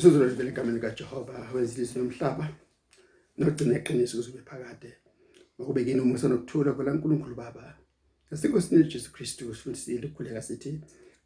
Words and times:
Isizwe 0.00 0.26
livele 0.28 0.50
egameni 0.50 0.80
kaJehova 0.80 1.34
wezilizwe 1.54 1.96
nomhlaba 1.98 2.46
nogcina 3.38 3.74
iqiniso 3.78 4.16
kuzobe 4.16 4.40
phakade. 4.48 4.90
Ngokubekeni 5.56 6.00
umusa 6.00 6.26
nokuthula 6.28 6.70
kwela 6.72 6.94
nkulunkulu 6.94 7.34
baba? 7.42 7.64
Ngesikosini 8.28 8.84
Jesu 8.90 9.12
Kristu 9.12 9.54
sifundisile 9.54 10.06
ukukhuleka 10.06 10.42
sithi 10.42 10.70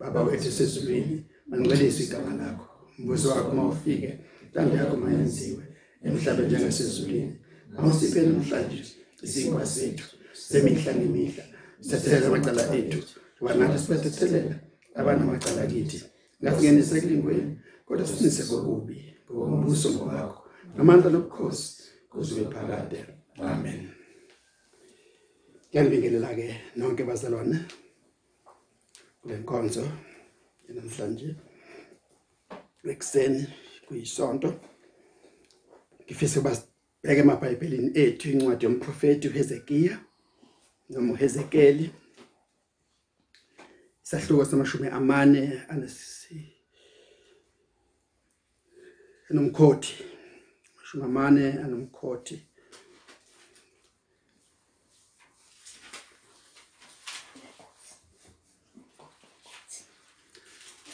baba 0.01 0.23
wethu 0.27 0.51
sezulwini 0.57 1.17
manqelise 1.49 2.03
igama 2.05 2.33
lakho. 2.41 2.67
Umbuso 2.99 3.29
wakho 3.31 3.53
mawufike 3.55 4.11
ntando 4.51 4.77
yakho 4.77 4.97
mayenziwe 4.97 5.65
emhlabeni 6.07 6.49
njengasezulwini 6.49 7.35
awusiphe 7.79 8.21
namhlanje 8.27 8.83
isinkwa 9.25 9.67
sethu 9.75 10.07
semihla 10.33 10.93
ngemihla 10.95 11.45
sithethelela 11.81 12.27
amacala 12.27 12.63
ethu 12.79 13.01
wanathi 13.45 13.79
sibethethelela 13.83 14.57
abanamacala 14.99 15.63
kithi 15.71 15.99
ngasingenise 16.41 17.01
kulingweni 17.01 17.53
kodwa 17.87 18.07
sinise 18.07 18.43
kokubi 18.43 19.15
ngokumbuso 19.31 19.89
wakho 20.07 20.45
namandla 20.77 21.11
nobukhosi 21.11 21.83
kuzobe 22.11 22.45
phakade. 22.55 23.05
Amen. 23.39 23.91
Ngiyabingelela 25.69 26.35
ke 26.35 26.47
nonke 26.77 27.05
bazalwane 27.05 27.59
kule 29.21 29.37
nkonzo 29.37 29.85
namhlanje 30.69 31.37
ekseni 32.93 33.47
kuyisonto. 33.87 34.55
Ngifisa 36.05 36.41
basibheke 36.41 37.21
emabhayibhelini 37.21 37.91
ethu 37.95 38.31
incwadi 38.31 38.65
yomprofeti 38.65 39.29
uHezekiya 39.29 39.95
noma 40.91 41.13
uHezekeli. 41.13 41.91
Isahluko 44.05 44.45
samashumi 44.45 44.89
amane 44.89 45.63
anesi 45.69 46.54
enomkhothi 49.31 49.93
amashumi 50.77 51.05
amane 51.05 51.45
anomkhothi 51.65 52.37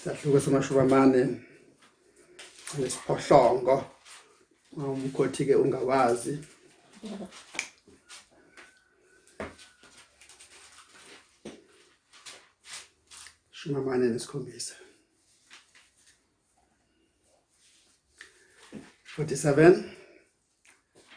sahluko 0.02 0.40
samashumi 0.40 0.80
amane 0.80 1.20
nesiphohlongo 2.78 3.76
umkhothi 4.76 5.44
ke 5.46 5.54
ungawazi. 5.62 6.34
Shumi 13.52 13.76
amane 13.76 14.04
nesikhombisa. 14.08 14.74
47 19.20 19.84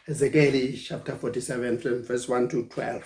Ezekiel 0.09 0.78
chapter 0.78 1.16
47 1.16 1.78
from 1.78 2.04
verse 2.04 2.28
1 2.28 2.50
to 2.50 2.64
12 2.66 3.06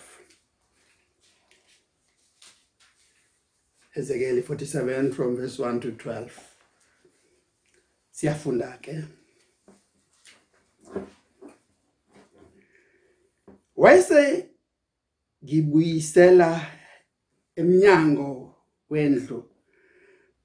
Ezekiel 3.96 4.42
47 4.42 5.14
from 5.14 5.38
verse 5.38 5.60
1 5.60 5.82
to 5.82 5.92
12 5.92 6.40
Siyafunda 8.12 8.82
ke. 8.82 9.04
Wayese 13.76 14.50
ngibuyisela 15.44 16.72
eminyango 17.56 18.56
wendlu 18.90 19.50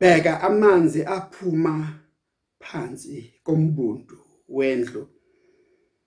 bheka 0.00 0.40
amanzi 0.40 1.04
aphuma 1.04 2.00
phansi 2.60 3.40
kombundu. 3.44 4.21
Wendlu. 4.56 5.02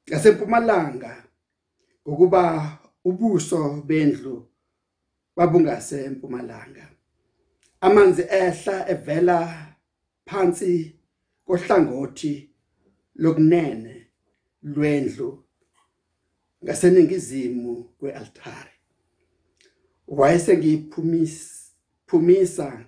Ngasempumalanga 0.09 1.13
ukuba 2.05 2.43
ubuso 3.03 3.81
bendlu 3.87 4.35
babungase 5.35 5.97
empumalanga 6.07 6.95
amanzi 7.85 8.21
ehla 8.21 8.89
evela 8.89 9.67
phansi 10.25 10.95
kohlangothi 11.45 12.49
lokunene 13.15 14.07
lwendlu 14.63 15.43
ngaseningizimu 16.63 17.83
kwealtare. 17.83 18.71
Wayese 20.07 20.57
ngiphumisa 20.57 22.85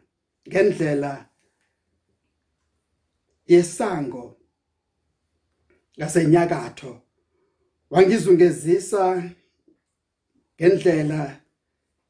ngendlela 0.47 1.29
yesango 3.47 4.36
ngasenyakatho 5.97 7.01
wangizungezisa 7.89 9.33
ngendlela 10.55 11.41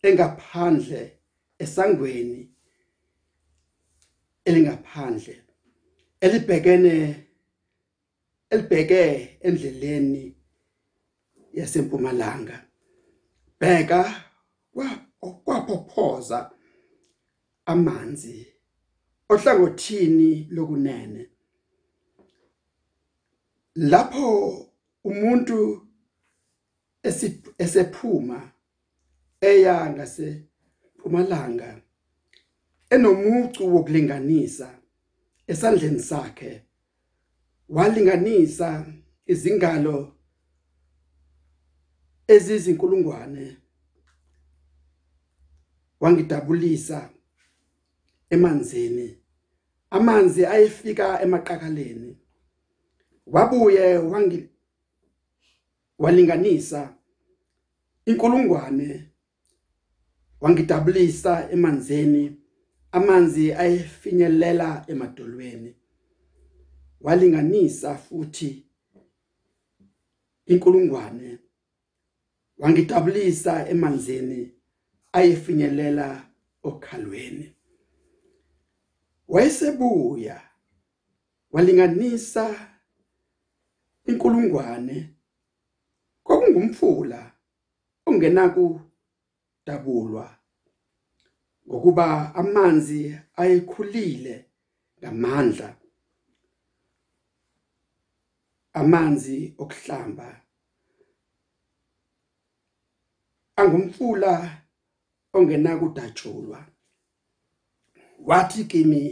engaphandle 0.07 1.01
esangweni 1.63 2.41
elingaphandle 4.45 5.35
elibhekene 6.21 6.95
elibheke 8.49 9.37
endleleni 9.41 10.35
yasempumalanga. 11.53 12.57
Bheka 13.59 14.01
kwaphophoza 15.43 16.51
amanzi 17.65 18.47
ohlangothini 19.29 20.47
lokunene. 20.51 21.29
Lapho 23.77 24.65
umuntu 25.03 25.87
esephuma 27.57 28.51
eya 29.41 29.89
ngase 29.93 30.43
Mpumalanga 30.97 31.81
enomucu 32.89 33.75
wokulinganisa 33.75 34.79
esandleni 35.47 35.99
sakhe 35.99 36.51
walinganisa 37.69 38.85
izingalo 39.25 39.97
ezizinkulungwane 42.27 43.57
wangidabulisa 45.99 47.09
emanzini. 48.29 49.17
Amanzi 49.89 50.45
ayefika 50.45 51.21
emaqakaleni. 51.21 52.17
Wabuye 53.31 53.97
wangi 53.97 54.49
walinganisa 55.99 56.97
inkulungwane 58.05 59.09
wangidabulisa 60.41 61.51
emanzini 61.51 62.37
amanzi 62.91 63.53
ayefinyelela 63.53 64.85
emadolweni. 64.87 65.75
Walinganisa 67.01 67.95
futhi 67.95 68.65
inkulungwane 70.45 71.39
wangidabulisa 72.57 73.69
emanzini 73.69 74.51
ayefinyelela 75.11 76.29
okhalweni. 76.63 77.53
Wayesebuya 79.27 80.41
walinganisa 81.51 82.76
inkulungwane 84.09 84.97
kokungumfula 86.23 87.19
ongenaku 88.07 88.65
dabulwa 89.65 90.25
ngokuba 91.67 92.35
amanzi 92.35 93.01
ayekhulile 93.35 94.35
ngamandla. 94.99 95.69
Amanzi 98.73 99.55
okuhlamba. 99.57 100.41
Angumfula 103.55 104.33
ongenakudatshulwa 105.33 106.59
wathi 108.25 108.63
kimi 108.65 109.03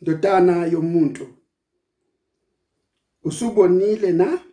ndodana 0.00 0.66
yomuntu 0.66 1.39
usubonile 3.24 4.12
na? 4.12 4.44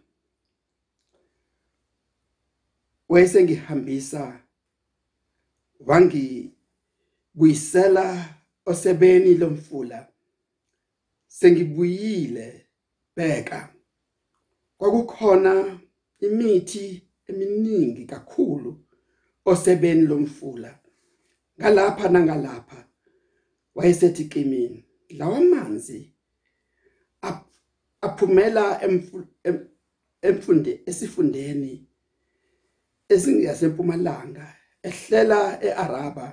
Wayesengihambisa 3.09 4.43
wangibuyisela 5.79 8.35
osebeni 8.65 9.33
lomfula. 9.33 10.07
Sengibuyile 11.27 12.65
bheka. 13.15 13.73
Kwakukhona 14.77 15.79
imithi 16.19 17.03
eminingi 17.27 18.05
kakhulu 18.05 18.79
osebeni 19.45 20.01
lomfula. 20.01 20.79
Ngalapha 21.59 22.09
nangalapha 22.09 22.87
wayesethi 23.75 24.25
kimi 24.25 24.85
lawa 25.09 25.41
manzi 25.41 26.13
aphumela 28.05 28.65
emfunde 30.27 30.71
esifundeni 30.89 31.73
esingasempumalanga 33.13 34.45
ehlela 34.87 35.39
eAraba 35.67 36.27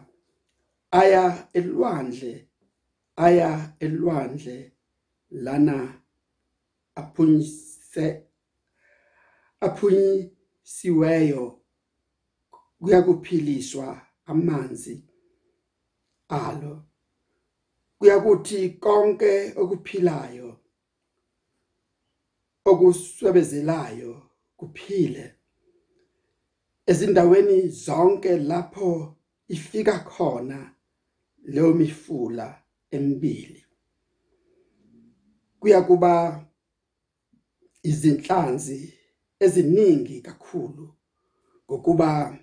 aya 1.00 1.24
elwandle 1.58 2.32
aya 3.26 3.50
elwandle 3.84 4.56
lana 5.44 5.76
aphunyise 7.00 8.06
aphunyisiweyo 9.66 11.44
kuyakuphiliswa 12.80 13.88
amanzi 14.30 14.94
alo. 16.28 16.74
Kuyakuthi 17.98 18.60
konke 18.84 19.32
okuphilayo 19.60 20.43
okuswebezelayo 22.74 24.22
kuphile. 24.56 25.34
Ezindaweni 26.86 27.68
zonke 27.68 28.36
lapho 28.36 29.16
ifika 29.48 29.98
khona 29.98 30.74
leyo 31.44 31.74
mifula 31.74 32.62
emibili 32.90 33.64
kuyakuba 35.60 36.44
izinhlanzi 37.82 38.94
eziningi 39.40 40.20
kakhulu 40.20 40.94
ngokuba 41.66 42.38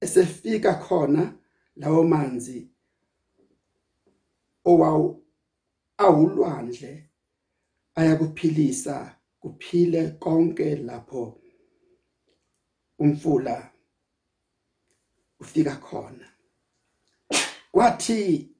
esefika 0.00 0.74
khona 0.74 1.38
lawo 1.76 2.04
manzi 2.04 2.68
owawu 4.64 5.24
awulwandle 5.98 7.10
ayakuphilisa 7.94 9.16
kuphile 9.40 10.10
konke 10.10 10.76
lapho 10.76 11.40
umfula 12.98 13.72
ufika 15.40 15.76
khona. 15.76 16.26
Kwathi 17.72 18.50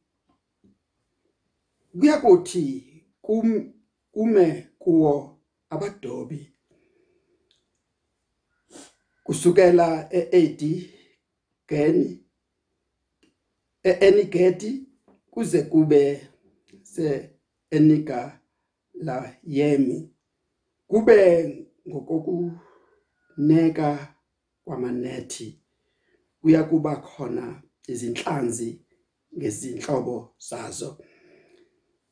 kuyakuthi 1.98 2.66
kume 4.12 4.68
kuwo 4.78 5.38
abadobi 5.70 6.52
kusukela 9.24 10.08
eAD 10.12 10.62
geni 11.68 12.24
eEnigedi 13.84 14.86
kuze 15.30 15.62
kube 15.62 16.28
se 16.82 17.30
Eniga 17.70 18.40
la 18.94 19.36
yemi. 19.44 20.10
Kube 20.86 21.66
ngokokuneka 21.88 22.56
kwamanethi 24.64 25.60
kuyakuba 26.40 26.96
khona 26.96 27.62
izinhlanzi 27.88 28.80
ngezinhlobo 29.38 30.34
zazo. 30.48 30.98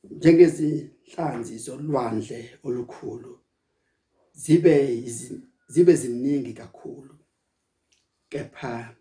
Njengezinhlanzi 0.05 1.59
zolwandle 1.59 2.59
olukhulu 2.63 3.39
zibe 4.33 5.05
zibe 5.69 5.95
ziningi 5.95 6.53
kakhulu. 6.53 7.19
Kepha 8.29 8.97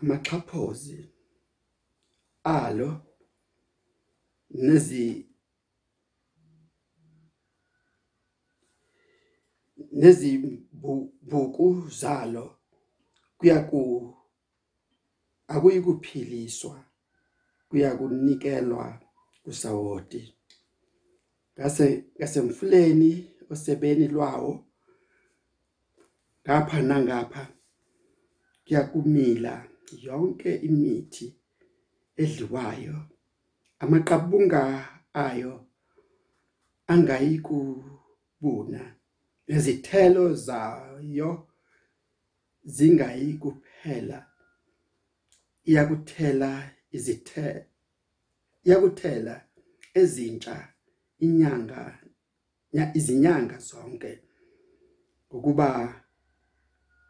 amaxhaphozi 0.00 1.08
alo 2.44 3.00
nezi 4.50 5.26
nezibhuku 10.00 11.66
zalo 12.00 12.46
kuyaku 13.38 13.80
akuyikuphiliswa 15.48 16.84
kuyakunikelwa 17.68 19.00
kusawoti. 19.42 20.34
Ngase 21.58 22.04
ngasemfuleni 22.16 23.10
osebeni 23.50 24.08
lwawo 24.08 24.64
ngapha 26.42 26.82
nangapha 26.82 27.44
kuyakumila 28.64 29.68
yonke 30.02 30.54
imithi 30.68 31.26
edliwayo 32.16 32.96
amaqabunga 33.78 34.88
ayo 35.14 35.66
angayikubuna. 36.86 38.93
Nezithelo 39.48 40.34
zayo 40.34 41.30
zingayi 42.64 43.32
kuphela 43.42 44.18
iyakuthela 45.68 46.50
izithe 46.96 47.48
iyakuthela 48.64 49.34
ezintsha 50.00 50.56
inyanga 51.24 51.80
izinyanga 52.98 53.56
zonke 53.58 54.12
ukuba 55.30 55.68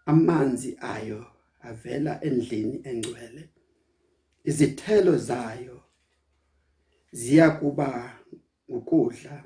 amanzi 0.06 0.70
ayo 0.94 1.22
avela 1.68 2.12
endlini 2.24 2.76
engcwele. 2.90 3.42
Izithelo 4.44 5.16
zayo 5.18 5.82
ziyakuba 7.12 7.88
ukudla 8.68 9.44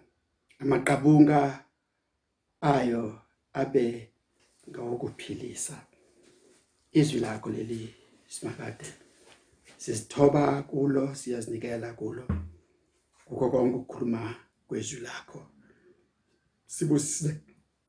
amaqabunga 0.63 1.65
ayo 2.61 3.21
abe 3.53 4.13
ngawokuphilisa 4.71 5.87
izwi 6.93 7.21
lakho 7.21 7.51
leli 7.51 7.95
simakade. 8.27 8.85
Sisithoba 9.77 10.63
kulo 10.63 11.15
siyazinikela 11.15 11.93
kulo. 11.93 12.25
Ukho 13.31 13.51
konke 13.51 13.77
ukukhuluma 13.77 14.35
kwezwi 14.67 15.01
lakho. 15.01 15.47
Sibusise 16.67 17.41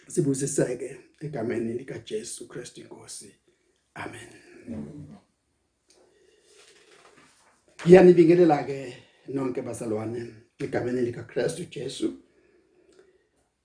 sibusiseke 0.07 0.97
egameni 1.19 1.73
lika 1.73 1.99
Jesu 1.99 2.47
Kristu 2.47 2.81
inkosi. 2.81 3.35
Amen. 3.93 4.29
Yanibingelela 7.85 8.63
ke 8.63 8.97
nonke 9.27 9.61
bazalwane 9.61 10.33
egameni 10.59 11.01
lika 11.01 11.23
Kristu 11.23 11.65
Jesu. 11.65 12.28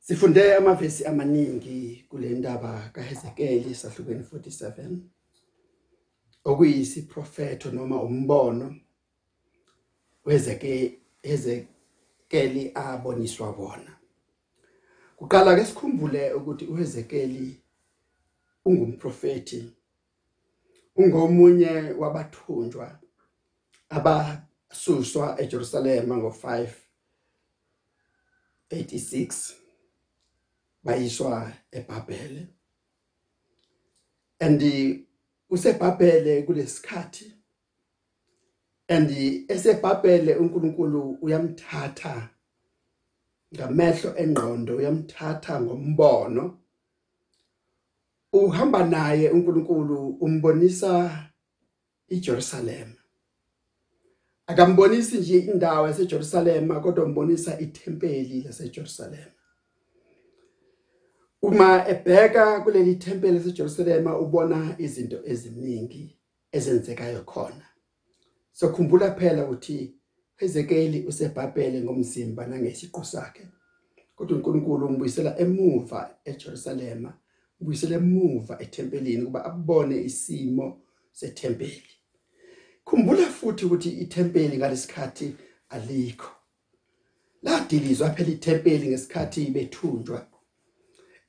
Sifunde 0.07 0.55
amavesi 0.55 1.05
amaningi 1.05 2.05
kule 2.09 2.29
ndaba 2.29 2.91
kaHezekeli 2.93 3.75
sahlukweni 3.75 4.25
47 4.33 4.97
okuyisiprofeto 6.45 7.71
noma 7.71 8.03
umbono 8.03 8.77
wezeke 10.25 10.99
Hezekeli 11.23 12.71
aboniswa 12.75 13.53
bona 13.53 13.97
kuqala 15.17 15.57
ke 15.57 15.65
sikhumbule 15.65 16.33
ukuthi 16.33 16.65
uHezekeli 16.65 17.61
ungumprofeti 18.65 19.73
ungomunye 20.97 21.75
wabathunjwa 21.99 22.99
abasuswa 23.89 25.41
eJerusalem 25.41 26.09
ngo5 26.09 26.69
86 28.71 29.64
bayiswa 30.85 31.53
eBhabhele. 31.73 32.49
Andi 34.41 35.07
usebhabhele 35.51 36.43
kulesikhathi 36.43 37.33
andi 38.89 39.45
esebhabhele 39.49 40.35
uNkulunkulu 40.37 41.19
uyamthatha 41.23 42.31
ngamehlo 43.55 44.11
engqondo 44.23 44.77
uyamthatha 44.77 45.61
ngombono. 45.61 46.59
Uhamba 48.33 48.85
naye 48.85 49.31
uNkulunkulu 49.31 50.09
umbonisa 50.21 50.93
iJerusalem. 52.09 52.93
Akambonisi 54.47 55.19
nje 55.19 55.39
indawo 55.39 55.87
yaseJerusalem 55.87 56.81
kodwa 56.83 57.05
umbonisa 57.05 57.61
ithempeli 57.61 58.43
laseJerusalem. 58.43 59.31
Uma 61.45 61.89
ebheka 61.89 62.61
kuleli 62.61 62.95
thempeli 62.95 63.39
laseJerusalem 63.39 64.07
ubona 64.07 64.77
izinto 64.79 65.19
eziningi 65.25 66.17
ezenzekayo 66.53 67.25
khona. 67.25 67.67
Sokhumbula 68.53 69.11
phela 69.19 69.45
ukuthi 69.45 69.95
Hezekeli 70.37 71.07
usebhabhele 71.07 71.81
ngomzimba 71.81 72.47
nangesiqu 72.47 73.05
sakhe 73.05 73.47
kodwa 74.17 74.37
uNkulunkulu 74.37 74.87
umbuyisela 74.87 75.39
emuva 75.39 76.01
eJerusalem 76.25 77.13
ubuyisela 77.61 77.97
emuva 77.97 78.55
ethempelini 78.63 79.25
kuba 79.25 79.45
abone 79.45 79.97
isimo 80.03 80.67
sethempeli. 81.13 81.93
Khumbula 82.85 83.27
futhi 83.27 83.65
ukuthi 83.65 83.91
ithempeli 83.91 84.57
ngalesikhathi 84.59 85.37
alikho. 85.69 86.31
Ladilizwa 87.43 88.11
phela 88.11 88.31
ithempeli 88.31 88.89
ngesikhathi 88.89 89.51
bethunjwa. 89.51 90.34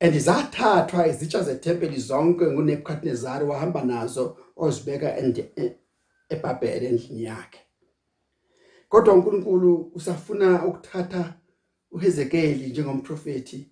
Andizathathwa 0.00 1.06
izitsha 1.06 1.42
zethempeli 1.42 2.00
zonke 2.00 2.44
nguNebukadnezar 2.46 3.44
wahamba 3.44 3.84
nazo 3.84 4.38
ozibeka 4.56 5.18
eBhabhele 6.28 6.86
endlini 6.88 7.24
yakhe. 7.24 7.60
Kodwa 8.88 9.14
uNkulunkulu 9.14 9.92
usafuna 9.94 10.64
ukuthatha 10.66 11.34
uHezekeli 11.90 12.66
njengomprofeti 12.70 13.70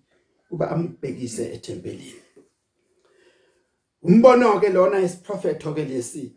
kuba 0.49 0.71
ambhekise 0.71 1.53
ethempelini. 1.53 2.21
Umbono 4.01 4.59
ke 4.59 4.69
lona 4.69 4.99
isiprofeto 4.99 5.73
ke 5.73 5.85
lesi 5.85 6.35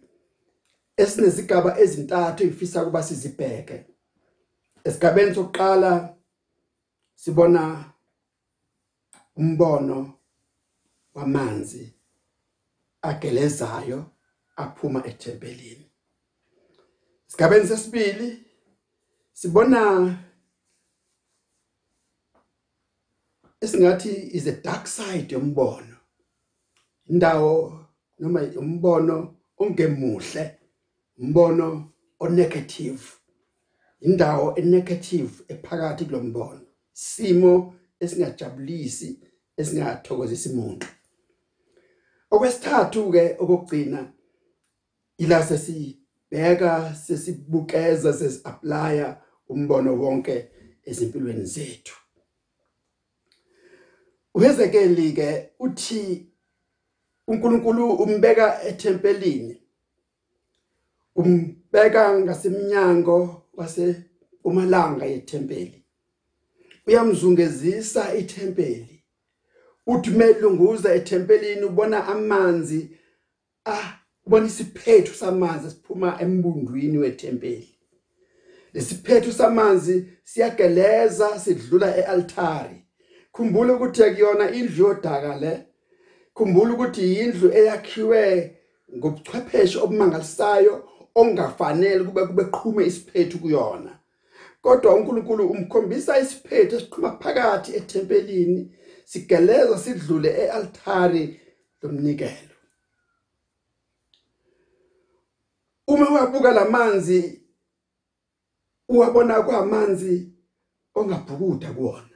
esinezigaba 0.97 1.81
ezintathu 1.81 2.45
ifisa 2.45 2.85
kuba 2.85 3.03
sizibheke. 3.03 3.85
Esigabeni 4.85 5.35
sokuqala 5.35 6.15
sibona 7.15 7.93
umbono 9.39 10.15
wamanzi 11.15 11.95
agelezayo 13.03 14.11
aphuma 14.57 15.07
ethempelini. 15.07 15.91
Sigabeni 17.27 17.67
sesibili 17.67 18.45
sibona 19.33 20.19
esingathi 23.61 24.35
is 24.35 24.47
a 24.47 24.53
dark 24.53 24.87
side 24.87 25.35
yombono. 25.35 25.97
Indawo 27.11 27.87
noma 28.19 28.41
umbono 28.41 29.37
ongemuhle 29.59 30.59
umbono 31.19 31.93
onegative. 32.21 33.03
Indawo 34.01 34.59
enegative 34.59 35.45
ephakathi 35.49 36.05
kulombono 36.05 36.67
simo 36.93 37.75
esingajabulisi 38.01 39.28
esingathokozisi 39.61 40.49
umuntu 40.53 40.87
okwesithathu 42.31 43.01
ke 43.13 43.25
okugcina 43.43 44.01
ila 45.23 45.39
sesibheka 45.49 46.95
sesibukeza 47.05 48.13
sesiapplyya 48.21 49.09
umbono 49.53 49.91
wonke 50.03 50.37
ezimpilweni 50.89 51.45
zethu. 51.45 51.97
uHezekeli 54.35 55.13
ke 55.13 55.51
uthi 55.59 56.03
uNkulunkulu 57.29 57.85
umbeka 57.93 58.63
ethempelini 58.69 59.63
umbeka 61.21 62.19
ngasemnyango 62.21 63.19
wase 63.57 63.87
umalanga 64.45 65.05
yethempeli. 65.07 65.85
Uyamzungezisa 66.87 68.15
ithempeli. 68.15 68.98
Uthi 69.89 70.11
melunguza 70.11 70.95
ethempelini 70.95 71.65
ubona 71.65 72.07
amanzi 72.07 72.91
ah 73.65 73.99
ubona 74.27 74.47
isiphethu 74.47 75.15
samanzi 75.15 75.71
siphuma 75.71 76.21
embundwini 76.21 76.99
wethempeli. 76.99 77.75
Lesiphethu 78.75 79.33
samanzi 79.33 80.07
siyageleza 80.25 81.39
sidlula 81.39 81.97
ealtari 81.97 82.85
khumbula 83.33 83.75
ukuthi 83.75 84.03
akuyona 84.05 84.51
indlu 84.53 84.87
yodaka 84.87 85.37
le. 85.37 85.53
Khumbula 86.35 86.75
ukuthi 86.75 87.15
indlu 87.15 87.53
eyakhiwe 87.53 88.23
ngobuchwepheshe 88.97 89.79
obumangalisayo 89.79 90.89
ongafanele 91.15 92.05
kube 92.05 92.27
kube 92.27 92.45
qhume 92.45 92.87
isiphethu 92.87 93.39
kuyona. 93.39 93.99
Kodwa 94.63 94.95
uNkulunkulu 94.95 95.49
umkhombisa 95.49 96.19
isiphethu 96.19 96.77
esiqhuma 96.77 97.11
phakathi 97.23 97.77
ethempelini 97.77 98.71
sigeleza 99.09 99.79
sidlule 99.79 100.29
ealtari 100.29 101.41
lomnikelo. 101.83 102.55
Uma 105.87 106.11
uyabuka 106.11 106.53
lamanzi 106.53 107.43
uwabona 108.89 109.43
kwamanzi 109.43 110.33
ongabhukuda 110.95 111.73
kuona 111.73 112.09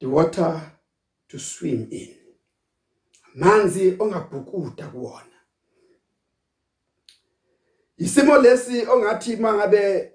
the 0.00 0.06
water 0.06 0.72
to 1.28 1.38
swim 1.38 1.86
in. 1.90 2.16
Manzi 3.34 3.96
ongabhukuda 3.98 4.88
kuona 4.88 5.38
isimo 7.96 8.38
lesi 8.38 8.86
ongathi 8.86 9.36
mangabe 9.36 10.12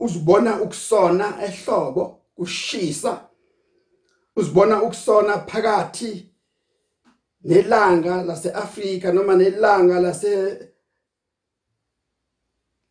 uzibona 0.00 0.60
ukusona 0.62 1.44
ehlobo 1.44 2.04
kushisa 2.34 3.28
uzibona 4.36 4.82
ukusona 4.82 5.38
phakathi 5.38 6.32
nelanga 7.44 8.22
laseAfrika 8.22 9.12
noma 9.12 9.36
nelanga 9.36 10.00
lase 10.00 10.32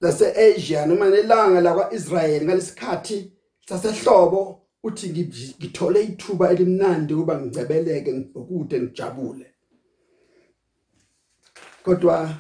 lase-Asia 0.02 0.86
noma 0.86 1.10
nelanga 1.10 1.62
lakwaIsrael 1.62 2.44
ngalesikhathi 2.44 3.34
sasehlobo 3.68 4.62
uthi 4.84 5.10
ngithole 5.10 6.04
ithuba 6.04 6.52
elimnandi 6.52 7.14
kuba 7.16 7.42
ngicebeleke 7.42 8.14
ngibhukude 8.14 8.82
ngijabule. 8.82 9.48
Kodwa 11.84 12.36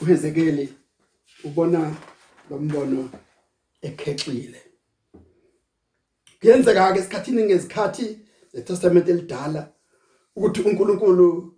uHezekeli 0.00 0.74
ubona 1.44 1.96
lombono 2.50 3.10
ekhexile. 3.82 4.67
Kuyenzeka 6.40 6.92
ke 6.92 6.98
esikhathini 6.98 7.42
ngezikhathi 7.42 8.18
zeTestament 8.52 9.08
elidala 9.08 9.72
ukuthi 10.36 10.60
uNkulunkulu 10.62 11.54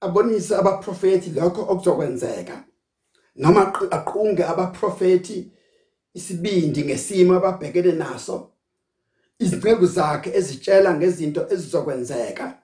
abonise 0.00 0.56
abaprofeti 0.56 1.30
lokho 1.30 1.62
okuzokwenzeka 1.72 2.64
noma 3.36 3.62
aqunge 3.90 4.44
abaprofeti 4.44 5.52
isibindi 6.14 6.84
ngesimo 6.84 7.34
ababhekene 7.34 7.92
naso 7.92 8.50
izinceku 9.38 9.86
zakhe 9.86 10.30
ezitshela 10.38 10.94
ngezinto 10.94 11.46
ezizokwenzeka 11.52 12.58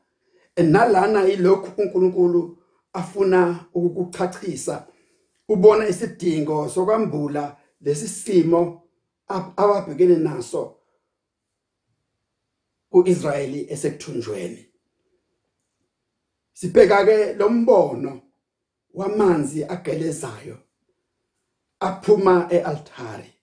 enalana 0.56 1.28
ilokhu 1.28 1.82
uNkulunkulu 1.82 2.58
afuna 2.92 3.64
ukukuchachisa 3.74 4.86
ubona 5.48 5.88
isidingo 5.88 6.68
sokwambula 6.68 7.56
lesi 7.80 8.08
simo 8.08 8.82
ababhekene 9.56 10.16
naso. 10.16 10.79
uIsrayeli 12.92 13.66
esekuthunjweni. 13.72 14.66
Sibheka 16.52 17.04
ke 17.04 17.34
lombono 17.34 18.22
wamanzi 18.94 19.64
agelezayo 19.64 20.58
aphuma 21.80 22.48
ealtari 22.50 23.34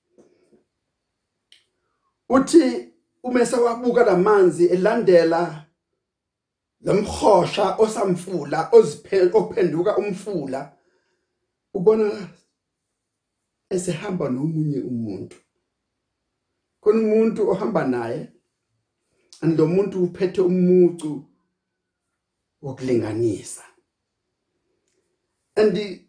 uthi 2.30 2.94
umese 3.24 3.56
wabuka 3.56 4.04
lamanzi 4.04 4.66
elandela 4.66 5.66
lomhosha 6.82 7.76
osamfula 7.78 8.70
oziphenduka 8.72 9.98
umfula 9.98 10.78
ubona 11.74 12.30
esehamba 13.70 14.30
nomunye 14.30 14.80
umuntu. 14.80 15.36
Khona 16.82 17.00
umuntu 17.00 17.50
ohamba 17.52 17.88
naye 17.88 18.32
lo 19.42 19.68
muntu 19.68 20.04
uphethe 20.04 20.42
umucu 20.42 21.24
wokulinganisa. 22.62 23.64
And 25.56 26.06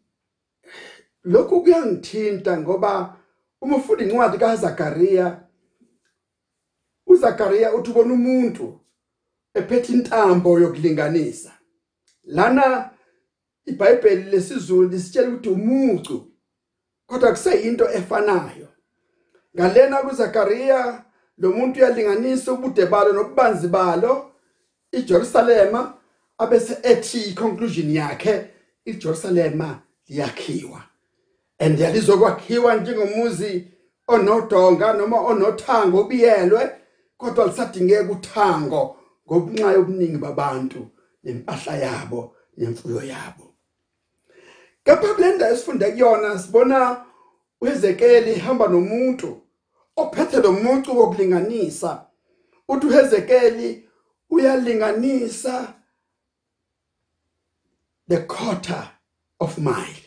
lokhu 1.25 1.62
kuyangithinta 1.62 2.61
ngoba 2.61 3.16
uma 3.61 3.76
ufunda 3.76 4.04
incwadi 4.04 4.38
kaZakaria 4.38 5.40
uZakaria 7.06 7.75
uthi 7.75 7.90
ubona 7.90 8.14
umuntu 8.14 8.80
ephethe 9.54 9.92
intambo 9.92 10.61
yokulinganisa. 10.61 11.52
Lana 12.25 12.90
iBhayibheli 13.66 14.30
lesizulu 14.30 14.88
lisitshela 14.88 15.28
ukuthi 15.28 15.49
umucu 15.49 16.32
kodwa 17.06 17.30
kuseyinto 17.30 17.90
efanayo. 17.90 18.68
Ngalena 19.56 20.02
kuZakaria 20.02 21.04
lo 21.38 21.50
muntu 21.50 21.80
uyalinganisa 21.80 22.52
ubude 22.52 22.87
balo 22.87 23.12
nobubanzi 23.12 23.68
balo 23.68 24.30
iJerusalema 24.92 25.95
abese 26.38 26.78
ethi 26.83 27.35
conclusion 27.35 27.90
yakhe 27.90 28.50
iJerusalema 28.85 29.78
liyakhiwa. 30.09 30.83
And 31.59 31.78
yalizokwakhiwa 31.78 32.75
njengomuzi 32.75 33.66
onodonga 34.09 34.92
noma 34.92 35.21
onothango 35.21 36.00
obiyelwe 36.00 36.71
kodwa 37.16 37.47
lisadingeka 37.47 38.12
uthango 38.12 38.97
ngobunxa 39.26 39.73
yobuningi 39.73 40.18
babantu 40.18 40.88
nempahla 41.25 41.76
yabo 41.76 42.35
nemfuyo 42.57 43.02
yabo. 43.02 43.54
Kepha 44.85 45.14
kulenda 45.14 45.50
esifunda 45.50 45.90
kuyona 45.90 46.38
sibona 46.38 47.04
uHezekeli 47.61 48.30
ehamba 48.30 48.68
nomuntu 48.68 49.42
ophethe 49.99 50.37
lo 50.43 50.52
mucu 50.52 50.99
wokulinganisa. 50.99 52.07
Uthi 52.69 52.87
uHezekeli 52.87 53.88
uyalinganisa 54.31 55.75
the 58.09 58.17
quarter 58.17 58.90
of 59.40 59.59
mile. 59.59 60.02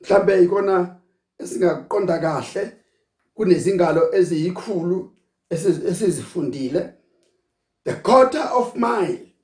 Mhlambe 0.00 0.42
ikona 0.42 0.96
esingakuqonda 1.38 2.18
kahle 2.18 2.72
kunezingalo 3.34 4.14
eziyikhulu 4.14 5.12
esizifundile. 5.50 6.94
The 7.84 7.94
quarter 7.94 8.50
of 8.54 8.76
mile. 8.76 9.34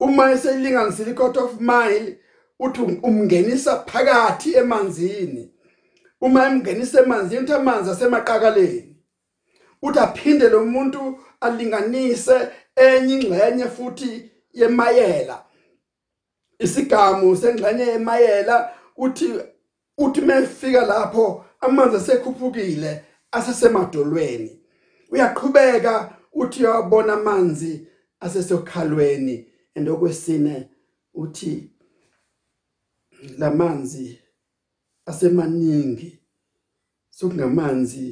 Uma 0.00 0.32
eselinganisile 0.32 1.14
quarter 1.14 1.42
of 1.42 1.60
mile 1.60 2.18
uthi 2.60 2.80
umngenisa 3.02 3.84
phakathi 3.84 4.54
emanzini. 4.54 5.52
Uma 6.20 6.46
emngenisa 6.46 7.02
emanzini 7.02 7.42
uthi 7.42 7.52
amanzi 7.52 7.90
asemaqakaleni. 7.90 8.96
Uthi 9.82 9.98
aphinde 9.98 10.48
lo 10.48 10.64
muntu 10.64 11.18
alinganise 11.40 12.48
enye 12.76 13.14
ingxenye 13.14 13.64
futhi 13.68 14.30
yemayela. 14.52 15.44
Isigamu 16.58 17.36
sengxenye 17.36 17.84
yemayela 17.86 18.70
uthi 18.96 19.40
uthi 19.98 20.20
mefika 20.20 20.86
lapho 20.86 21.44
amanzi 21.60 21.96
asekhuphukile 21.96 23.04
asesemadolweni. 23.32 24.60
Uyaqhubeka 25.10 26.16
uthi 26.32 26.62
uyabona 26.64 27.12
amanzi 27.12 27.86
asesokhalweni 28.20 29.46
endokwesine 29.74 30.68
uthi 31.14 31.70
lamanzi 33.38 34.20
asemaningi 35.08 36.10
sokungamanzi 37.16 38.06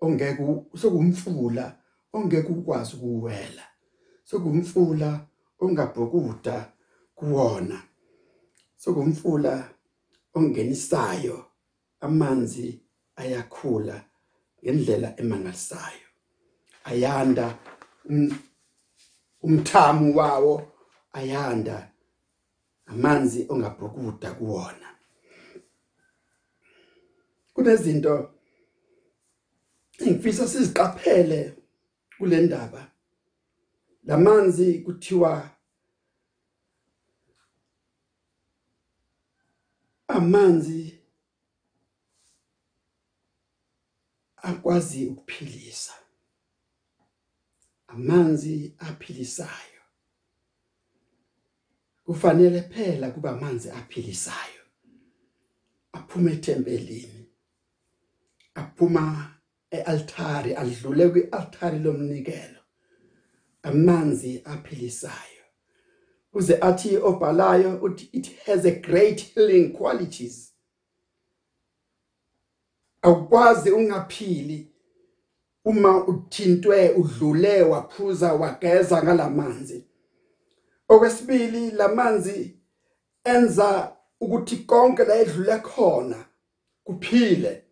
ongeke 0.00 0.42
sokumfula 0.80 1.64
ongeke 2.12 2.50
ukwazi 2.52 2.92
ukuwela 2.96 3.64
sokumfula 4.24 5.26
ongabhukuda 5.62 6.56
kuwona 7.18 7.78
sokumfula 8.82 9.52
ongenisayo 10.34 11.38
amanzi 12.00 12.66
ayakhula 13.16 14.04
ngendlela 14.62 15.20
emangalisayo. 15.20 16.08
Ayanda 16.84 17.58
um, 18.10 18.30
umthamo 19.42 20.14
wawo 20.16 20.72
ayanda 21.12 21.90
amanzi 22.86 23.46
ongabhukuda 23.48 24.30
kuwona. 24.34 24.88
Kunezinto 27.58 28.34
engifisa 29.98 30.48
siziqaphele 30.48 31.54
kule 32.18 32.40
ndaba. 32.40 32.90
Lamanzi 34.04 34.78
kuthiwa 34.78 35.50
amanzi 40.08 40.98
akwazi 44.36 45.06
ukuphilisa. 45.06 45.92
Amanzi 47.86 48.74
aphilisayo. 48.78 49.82
Kufanele 52.04 52.62
phela 52.62 53.10
kuba 53.10 53.30
amanzi 53.30 53.70
aphilisayo 53.70 54.62
aphuma 55.92 56.30
ethempelini. 56.30 57.17
Aphuma 58.58 59.34
ealtari 59.70 60.54
adlule 60.54 61.08
kwialtari 61.08 61.78
lomnikelo. 61.78 62.60
Amanzi 63.62 64.42
aphilisayo. 64.44 65.44
Uze 66.32 66.58
athi 66.60 66.96
obhalayo 66.96 67.80
uthi 67.82 68.08
it 68.12 68.26
has 68.46 68.64
a 68.64 68.70
great 68.70 69.20
healing 69.20 69.72
qualities. 69.72 70.52
Awukwazi 73.02 73.70
ungaphili 73.70 74.68
uma 75.64 76.06
uthintwe 76.06 76.90
udlule 76.90 77.62
waphuza 77.62 78.32
wageza 78.32 79.02
ngalamanzi 79.02 79.84
okwesibili 80.88 81.70
lamanzi 81.70 82.58
enza 83.24 83.96
ukuthi 84.20 84.56
konke 84.56 85.04
la 85.04 85.14
edlule 85.14 85.58
khona 85.58 86.24
kuphile. 86.84 87.67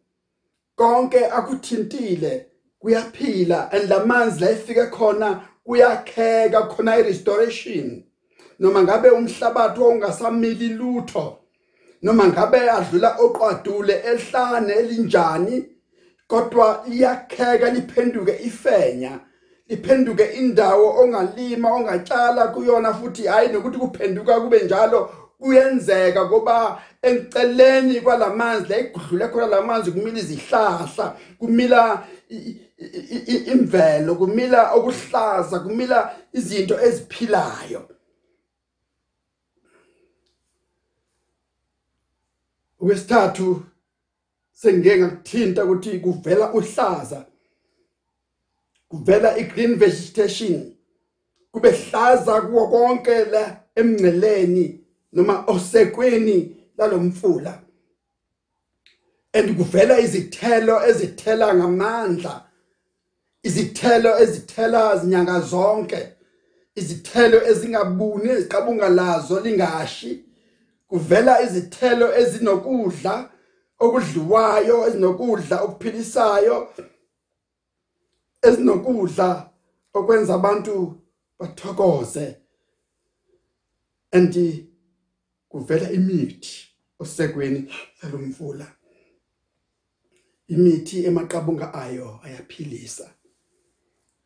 Konke 0.77 1.27
akuthintile 1.27 2.47
kuyaphila 2.79 3.73
and 3.73 3.89
lamanzi 3.89 4.41
la 4.41 4.51
efike 4.51 4.91
khona 4.91 5.41
kuyakheka 5.67 6.69
khona 6.69 6.99
i-restoration. 6.99 8.05
Noma 8.59 8.83
ngabe 8.83 9.11
umhlabathi 9.11 9.81
ongasamili 9.81 10.69
lutho 10.69 11.39
noma 12.03 12.27
ngabe 12.29 12.71
adlula 12.71 13.17
oqwadule 13.19 14.03
ehlane 14.05 14.73
elinjani 14.73 15.65
kodwa 16.29 16.85
liyakheka 16.89 17.71
liphenduke 17.71 18.39
ifenya. 18.45 19.21
Liphenduke 19.69 20.25
indawo 20.25 21.01
ongalima 21.01 21.73
ongatshala 21.73 22.49
kuyona 22.49 22.95
futhi 22.95 23.27
hayi 23.27 23.49
nokuthi 23.49 23.79
kuphenduka 23.79 24.41
kube 24.41 24.61
njalo 24.63 25.11
kuyenzeka 25.39 26.27
ngoba 26.27 26.83
enceleni 27.03 28.01
kwalamanzi 28.01 28.69
la 28.69 28.79
igudlule 28.79 29.29
khona 29.29 29.47
lamanzi 29.47 29.91
kumila 29.93 30.19
izihlahla 30.19 31.17
kumila 31.39 32.07
imvelo 33.53 34.15
kumila 34.15 34.73
okuhlaza 34.73 35.61
kumila 35.61 36.17
izinto 36.33 36.81
eziphilayo. 36.81 37.89
Okwesithathu 42.81 43.63
sengike 44.53 44.99
ngakuthinta 44.99 45.65
ukuthi 45.65 45.99
kuvela 45.99 46.53
uhlaza 46.53 47.27
kuvela 48.89 49.39
igreen 49.39 49.77
vegetation 49.77 50.77
kube 51.53 51.71
hlaza 51.71 52.41
kuwo 52.41 52.69
konke 52.69 53.25
la 53.25 53.61
emngceleni. 53.75 54.86
Noma 55.17 55.45
osekweni 55.47 56.57
lalomfula. 56.79 57.63
And 59.35 59.57
kuvela 59.57 59.99
izithelo 59.99 60.81
ezithela 60.89 61.55
ngamandla 61.55 62.45
izithelo 63.43 64.19
ezithela 64.19 64.97
zinyanga 64.97 65.41
zonke 65.41 66.13
izithelo 66.77 67.39
ezingabuni 67.51 68.29
eziqabunga 68.29 68.89
lazo 68.89 69.41
lingashi. 69.41 70.25
Kuvela 70.89 71.43
izithelo 71.43 72.17
ezinokudla 72.21 73.31
okudliwayo 73.79 74.87
ezinokudla 74.89 75.57
okuphilisayo 75.65 76.69
ezinokudla 78.43 79.51
okwenza 79.95 80.35
abantu 80.35 81.01
bathokoze. 81.39 82.37
Andi 84.13 84.66
kuvela 85.49 85.91
imithi 85.91 86.69
osekweni 86.99 87.61
lalomfula 88.03 88.67
imithi 90.49 91.05
emaqabunga 91.05 91.75
ayo 91.75 92.21
ayaphilisa. 92.25 93.11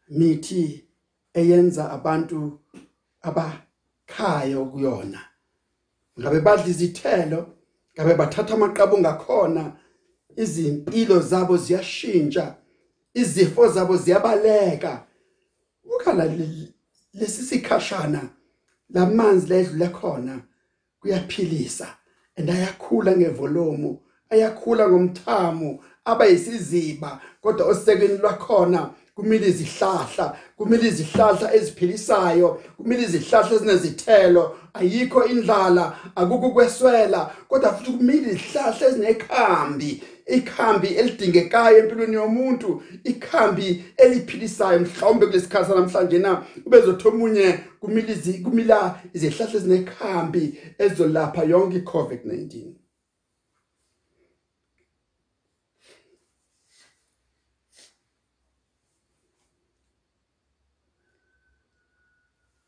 Mithi 0.09 0.85
eyenza 1.35 1.91
abantu 1.91 2.61
abakhayo 3.23 4.65
kuyona. 4.65 5.21
Ngabe 6.19 6.41
badla 6.41 6.67
izithelo 6.67 7.41
ngabe 7.95 8.15
bathatha 8.15 8.55
amaqabunga 8.55 9.13
khona 9.13 9.77
izimpilo 10.37 11.21
zabo 11.21 11.57
ziyashintsha 11.57 12.57
izifo 13.15 13.69
zabo 13.69 13.97
ziyabaleka. 13.97 15.07
Ukhala 15.85 16.25
lesi 17.15 17.43
sikhashana 17.43 18.29
lamanzi 18.91 19.47
ledlule 19.47 19.89
khona 19.89 20.43
kuyaphilisa. 21.01 21.87
Andayakhula 22.39 23.17
ngevolume 23.17 23.99
ayakhula 24.31 24.89
ngomthamo 24.89 25.79
aba 26.05 26.27
yisiziba. 26.27 27.21
Kodwa 27.43 27.67
osekweni 27.67 28.19
lwakhona 28.19 28.91
kumile 29.15 29.49
izihlahla 29.49 30.37
kumile 30.57 30.89
izihlahla 30.89 31.55
eziphilisayo 31.55 32.49
kumile 32.77 33.03
izihlahla 33.03 33.57
ezinezithelo. 33.57 34.57
Ayikho 34.75 35.25
indlala 35.25 35.97
akukho 36.17 36.51
kweswela 36.51 37.31
kodwa 37.49 37.73
futhi 37.73 37.93
kumile 37.93 38.29
izihlahla 38.33 38.89
ezinekhambi. 38.89 40.03
ikhambi 40.37 40.89
elidingekayo 40.89 41.79
empilweni 41.79 42.15
yomuntu 42.15 42.83
ikhambi 43.05 43.85
eliphilisayo 43.97 44.81
mhlawumbe 44.81 45.27
kulesikhathi 45.27 45.73
namhlanje 45.73 46.19
na? 46.19 46.45
Ubezothe 46.67 47.09
omunye 47.09 47.47
kumilizi 47.81 48.33
kumila 48.45 49.01
izihlahla 49.15 49.57
ezinekhambi 49.59 50.45
ezolapha 50.79 51.43
yonke 51.45 51.79
iCovid-19 51.79 52.73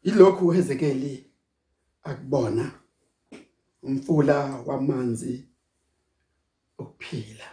ilokhu 0.03 0.47
uhezekeli 0.49 1.27
akubona. 2.03 2.71
Umfula 3.83 4.63
wamanzi 4.67 5.52
okuphila 6.83 7.49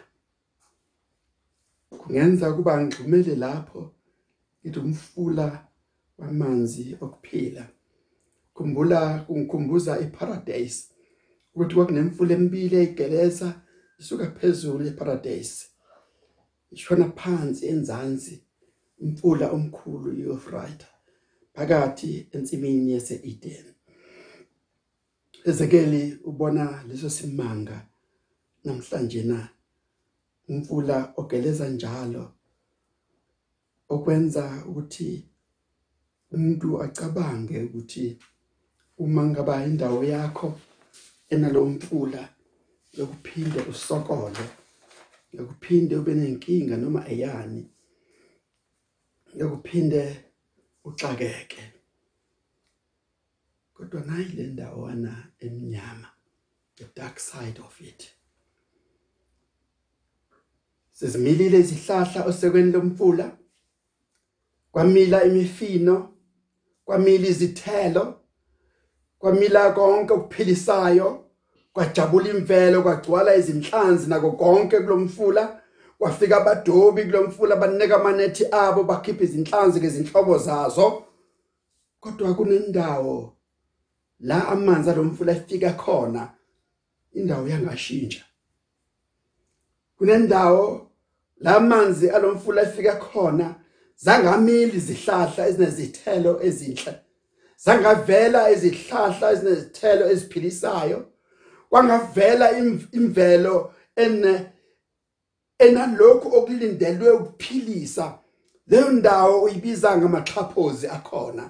kungenza 1.99 2.53
kuba 2.55 2.73
ngixhumele 2.81 3.35
lapho 3.43 3.81
ngithi 4.61 4.79
umfula 4.79 5.47
wamanzi 6.19 6.97
okuphila. 7.03 7.63
Khumbula 8.55 8.99
kungikhumbuza 9.25 9.93
iparadise 10.05 10.81
ukuthi 11.53 11.75
kwakunemfula 11.75 12.31
emibili 12.37 12.75
eyigeleza 12.75 13.47
isuka 13.99 14.25
phezulu 14.37 14.83
eparadise 14.91 15.57
ishona 16.75 17.05
phansi 17.19 17.61
enzansi 17.71 18.35
umfula 19.03 19.45
omkhulu 19.55 20.07
uEufrate 20.11 20.85
phakathi 21.55 22.11
ensimini 22.35 22.93
yaseEden. 22.95 23.65
Ezekeli 25.49 26.01
ubona 26.29 26.63
leso 26.87 27.09
simanga 27.09 27.77
namhlanje 28.63 29.23
na? 29.23 29.39
Umfula 30.49 31.13
ogeleza 31.19 31.69
njalo 31.69 32.25
okwenza 33.93 34.43
ukuthi 34.69 35.09
umuntu 36.33 36.67
acabange 36.85 37.57
ukuthi 37.67 38.05
uma 39.03 39.23
ngaba 39.29 39.65
indawo 39.67 40.01
yakho 40.13 40.47
enalomfula 41.33 42.21
yokuphinde 42.97 43.59
usokole 43.71 44.43
yokuphinde 45.35 45.93
ube 46.01 46.13
nenkinga 46.19 46.75
noma 46.77 47.01
eyani 47.13 47.63
yokuphinde 49.39 50.01
uxakeke. 50.87 51.63
Kodwa 53.73 54.01
nayi 54.07 54.29
le 54.37 54.45
ndawana 54.53 55.11
emnyama 55.45 56.09
the 56.77 56.85
dark 56.95 57.19
side 57.19 57.59
of 57.59 57.81
it. 57.81 58.18
Sezimilile 60.99 61.59
izihlahla 61.59 62.25
osekweni 62.25 62.71
lomfula. 62.71 63.31
Kwamila 64.71 65.23
imifino 65.23 66.13
kwamila 66.85 67.27
izithelo 67.27 68.19
kwamila 69.19 69.71
konke 69.71 70.13
okuphilisayo 70.13 71.25
kwajabula 71.73 72.29
imvelo 72.29 72.81
kwagcwala 72.81 73.35
izinhlanzi 73.35 74.09
nako 74.09 74.31
konke 74.31 74.79
kulomfula. 74.79 75.61
Kwafika 75.97 76.37
abadobi 76.37 77.05
kulomfula 77.05 77.55
banika 77.55 77.95
amanethi 77.95 78.45
abo 78.51 78.83
bakhipha 78.83 79.23
izinhlanzi 79.23 79.79
ngezinhlobo 79.79 80.37
zazo. 80.37 81.03
Kodwa 81.99 82.33
kunendawo 82.33 83.33
la 84.19 84.47
amanzi 84.47 84.89
alomfula 84.89 85.31
efika 85.31 85.73
khona 85.73 86.33
indawo 87.13 87.47
yangashintsha 87.47 88.25
kunendawo 89.97 90.88
lamanzi 91.39 92.09
alomfula 92.09 92.61
efika 92.61 92.95
khona 92.95 93.55
zangamili 93.95 94.77
izihlahla 94.77 95.47
ezinezithelo 95.47 96.39
ezinhle 96.47 96.93
zangavela 97.63 98.51
izihlahla 98.51 99.31
ezinezithelo 99.31 100.09
eziphilisayo 100.11 100.99
kwangavela 101.69 102.47
imvelo 102.91 103.73
ene 103.95 104.33
enalokhu 105.59 106.35
okulindelwe 106.37 107.11
ukuphilisa. 107.11 108.19
Leyo 108.67 108.91
ndawo 108.91 109.41
uyibiza 109.43 109.97
ngamaxhaphozi 109.97 110.87
akhona 110.87 111.49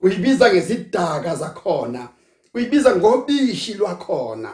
uyibiza 0.00 0.52
ngezidaka 0.52 1.36
zakhona 1.36 2.08
uyibiza 2.54 2.96
ngobishi 2.96 3.74
lwakhona. 3.74 4.50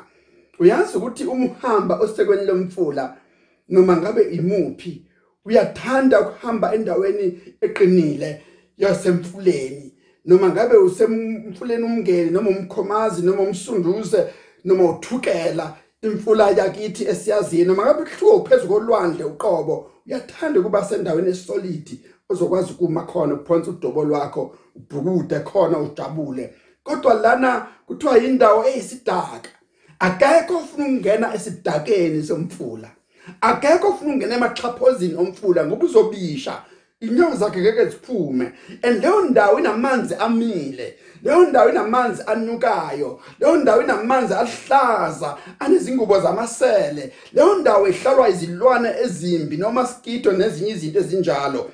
Uyazi 0.58 0.96
ukuthi 0.98 1.24
umhamba 1.24 1.98
osekweni 2.00 2.46
lomfula 2.46 3.16
noma 3.70 3.96
ngabe 3.96 4.22
imuphi 4.22 5.02
uyathanda 5.44 6.20
ukuhamba 6.20 6.74
endaweni 6.74 7.40
eqinile 7.60 8.42
yasemfuleni. 8.78 9.94
Noma 10.24 10.48
ngabe 10.48 10.76
usemfuleni 10.76 11.84
umngeni 11.84 12.30
noma 12.30 12.50
umkhomazi 12.50 13.22
noma 13.22 13.42
umsunduze 13.42 14.26
noma 14.64 14.90
uthukela 14.90 15.76
imfula 16.02 16.50
yakithi 16.50 17.04
esiyazini 17.04 17.64
noma 17.64 17.84
ngabe 17.84 18.04
kuhluko 18.04 18.48
phezulu 18.48 18.68
kolwandle 18.68 19.24
uqobo 19.24 19.90
uyathanda 20.06 20.60
ukuba 20.60 20.84
sendaweni 20.84 21.30
esolid 21.30 21.88
ozokwazi 22.28 22.72
ukuma 22.72 23.02
khona 23.02 23.34
uphonsa 23.34 23.70
udobo 23.70 24.04
lwakho 24.04 24.56
ubhukude 24.76 25.40
khona 25.40 25.78
ujabule. 25.78 26.54
Kodwa 26.82 27.14
lana 27.14 27.66
kuthiwa 27.86 28.18
indawo 28.18 28.64
eyisidaka 28.68 29.50
akekho 29.98 30.58
ufuna 30.58 30.84
ukungena 30.84 31.34
esidakeni 31.34 32.22
somfula. 32.22 32.90
Akekho 33.40 33.88
ufuna 33.88 34.12
ungena 34.12 34.34
emaxhaphozini 34.34 35.14
omfula 35.14 35.66
ngoba 35.66 35.84
uzobisha. 35.86 36.62
Inyawo 37.00 37.36
zakhe 37.36 37.60
ngeke 37.60 37.84
ziphume. 37.84 38.52
And 38.82 39.02
leyo 39.02 39.24
ndawo 39.24 39.58
inamanzi 39.58 40.14
amile. 40.14 40.98
Leyo 41.22 41.46
ndawo 41.46 41.70
inamanzi 41.70 42.22
anukayo. 42.26 43.20
Leyo 43.38 43.56
ndawo 43.56 43.82
inamanzi 43.82 44.34
ahlaza 44.34 45.38
anezingubo 45.58 46.20
zamasele. 46.20 47.12
Leyo 47.32 47.54
ndawo 47.58 47.88
ihlalwa 47.88 48.28
izilwane 48.28 48.88
ezimbi 49.04 49.56
noma 49.56 49.86
skido 49.86 50.32
nezinye 50.32 50.70
izinto 50.70 50.98
ezinjalo. 50.98 51.70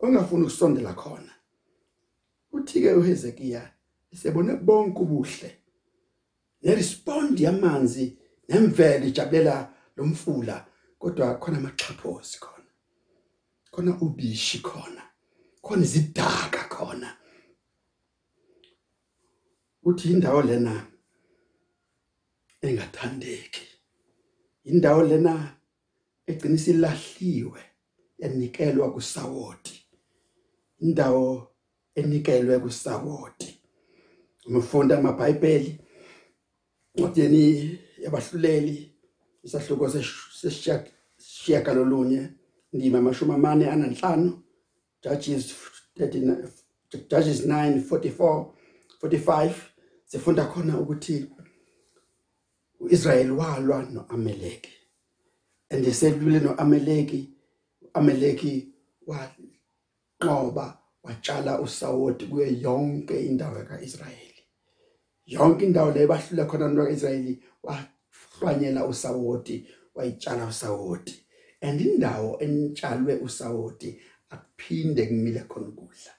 Ongafuni 0.00 0.42
ukusondela 0.42 0.92
khona. 0.92 1.32
Uthi 2.52 2.80
ke 2.80 2.92
uHezekiya 2.92 3.70
sebone 4.14 4.56
bonke 4.56 4.98
ubuhle. 4.98 5.56
Nerespond 6.62 7.40
yamanzi 7.40 8.18
nemvelo 8.48 9.06
ijabulela 9.06 9.68
lomfula 9.96 10.66
kodwa 10.98 11.38
khona 11.40 11.58
amaxhaphozi 11.58 12.36
khona 12.44 12.70
khona 13.72 13.92
ubishi 14.00 14.58
khona 14.58 15.02
khona 15.62 15.82
izidaka 15.84 16.62
khona. 16.74 17.08
Uthi 19.82 20.08
indawo 20.12 20.42
lena 20.42 20.86
engathandeki 22.60 23.66
indawo 24.70 25.02
lena 25.02 25.56
egcinisa 26.26 26.70
ilahliwe 26.70 27.60
yanikelwa 28.18 28.92
kusawoti 28.92 29.86
indawo 30.78 31.54
enikelwe 31.94 32.58
kusawoti. 32.58 33.60
Umfunda 34.46 34.98
amabhayibheli 34.98 35.80
ncwadini 36.94 37.44
yabahluleli 38.02 38.95
isahluko 39.46 39.90
sesishiyaka 39.90 41.74
lolunye 41.74 42.28
ndima 42.72 42.98
amashumi 42.98 43.32
amane 43.34 43.70
ananhlanu 43.70 44.42
Judges 45.02 45.54
39 45.96 46.48
Judges 47.10 47.46
9:44 47.46 48.46
45 49.02 49.52
sifunda 50.04 50.44
khona 50.44 50.80
ukuthi 50.80 51.26
uIsrael 52.80 53.30
walwa 53.30 53.82
noAmaleki. 53.82 54.72
And 55.70 55.86
eselwile 55.86 56.40
noAmaleki 56.40 57.30
uAmaleki 57.94 58.68
waqoba 59.06 60.78
watshala 61.02 61.60
usawoti 61.60 62.26
kuye 62.26 62.60
yonke 62.60 63.26
indawo 63.26 63.64
kaIsrayeli 63.64 64.42
yonke 65.26 65.64
indawo 65.64 65.90
le 65.90 66.06
bahlula 66.06 66.44
khona 66.44 66.68
noIsrayeli 66.68 67.42
hlwanyela 68.38 68.86
usawoti 68.86 69.66
wayitshala 69.94 70.46
usawoti. 70.46 71.22
And 71.60 71.80
indawo 71.80 72.38
enitshalwe 72.40 73.14
usawoti 73.14 74.00
akuphinde 74.30 75.06
kumile 75.06 75.40
khona 75.48 75.68
ukudla 75.68 76.12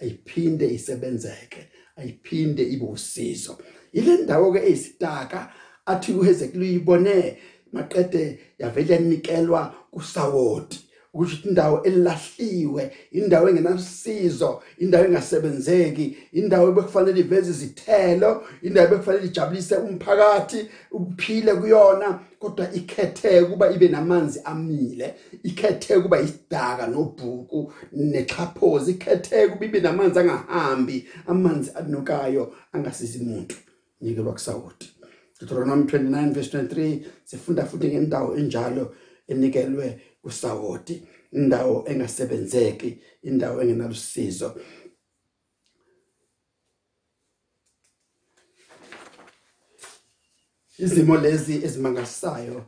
ayiphinde 0.00 0.66
isebenzeke 0.74 1.68
ayiphinde 1.96 2.62
ibe 2.62 2.84
usizo. 2.84 3.58
Ile 3.92 4.16
ndawo 4.16 4.52
ke 4.52 4.58
eyisidaka 4.58 5.52
athi 5.86 6.12
uHezekiya 6.12 6.60
uyibone 6.60 7.38
maqede 7.72 8.40
yavele 8.58 8.94
yanikelwa 8.94 9.74
kusawoti. 9.90 10.88
Ukuthi 11.14 11.48
indawo 11.48 11.82
elahliwe 11.82 12.92
indawo 13.12 13.48
engenasizo 13.48 14.62
indawo 14.78 15.04
engasebenzeki 15.04 16.16
indawo 16.32 16.68
ebekufanele 16.68 17.20
iveze 17.20 17.50
izithelo 17.50 18.30
indawo 18.62 18.86
ebekufanele 18.86 19.26
ijabulise 19.26 19.76
umphakathi 19.76 20.60
ukuphile 20.90 21.54
kuyona 21.54 22.20
kodwa 22.38 22.72
ikhethe 22.74 23.44
kuba 23.44 23.70
ibe 23.70 23.88
namanzi 23.88 24.40
amile 24.44 25.14
ikhethe 25.42 26.00
kuba 26.00 26.20
isidaka 26.20 26.86
nobhuku 26.86 27.72
nexhaphozi 27.92 28.90
ikhethe 28.90 29.48
kuba 29.48 29.64
ibe 29.64 29.80
namanzi 29.80 30.18
angahambi 30.18 31.08
amanzi 31.26 31.70
anukayo 31.74 32.52
angasizi 32.72 33.18
umuntu 33.18 33.56
nikelwa 34.00 34.32
kusawoti. 34.32 34.92
Deuteronomy 35.40 35.84
29 35.84 36.32
verse 36.32 36.58
23 36.58 37.00
sifunda 37.24 37.64
futhi 37.64 37.88
ngendawo 37.88 38.36
enjalo 38.36 38.94
enikelwe 39.28 40.00
kusawoti 40.22 40.94
indawo 41.32 41.84
engasebenzeki 41.90 42.90
indawo 43.22 43.62
engenalusizo 43.62 44.48
izimo 50.78 51.16
lezi 51.16 51.54
ezimangasayo 51.66 52.58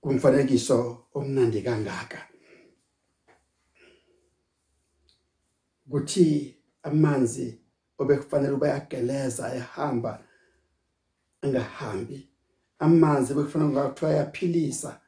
kumfanekiso 0.00 1.06
omnandi 1.14 1.62
kangaka. 1.62 2.20
Kuthi 5.90 6.56
amanzi 6.82 7.46
obekufanele 7.98 8.52
uba 8.54 8.68
yageleza 8.68 9.54
ehamba 9.54 10.12
angahambi. 11.42 12.33
Amanzi 12.78 13.34
bekufanele 13.34 13.70
ngakuthiwa 13.72 14.10
ayaphilisa 14.10 15.00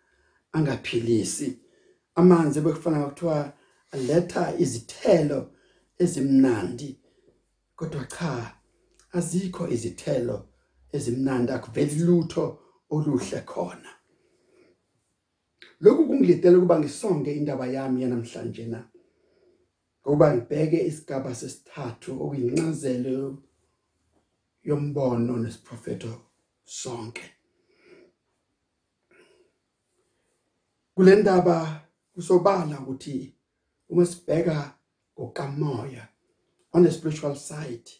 angaphilisi. 0.53 1.59
Amanzi 2.15 2.61
bekufanele 2.61 3.03
ngakuthiwa 3.03 3.53
aletha 3.93 4.59
izithelo 4.59 5.53
ezimnandi. 5.99 7.01
Kodwa 7.77 8.05
cha 8.05 8.57
azikho 9.13 9.69
izithelo 9.69 10.49
ezimnandi 10.93 11.53
akuveli 11.53 11.99
lutho 12.09 12.59
oluhle 12.91 13.41
khona. 13.41 13.91
Lokhu 15.81 16.07
kungilidela 16.07 16.59
ukuba 16.59 16.81
ngisonge 16.81 17.35
indaba 17.35 17.67
yami 17.67 18.03
yanamhlanje 18.03 18.67
na. 18.67 18.81
Ngoba 20.03 20.35
ngibheke 20.35 20.87
isigaba 20.87 21.35
sesithathu 21.35 22.11
okuyincazelo 22.23 23.43
yombono 24.69 25.37
nesiprofeto 25.43 26.13
sonke. 26.65 27.36
Kule 30.97 31.17
ndaba 31.17 31.81
kusobala 32.13 32.81
ukuthi 32.81 33.35
uma 33.89 34.07
sibheka 34.07 34.75
ngokamoya 35.19 36.09
on 36.73 36.85
the 36.85 36.91
spiritual 36.91 37.37
side 37.37 37.91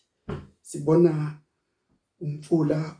sibona 0.63 1.41
umfula 2.21 2.97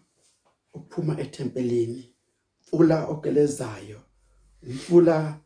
ophuma 0.75 1.21
ethempelini 1.21 2.15
umfula 2.61 3.07
ogelezayo 3.07 4.01
umfula 4.63 5.41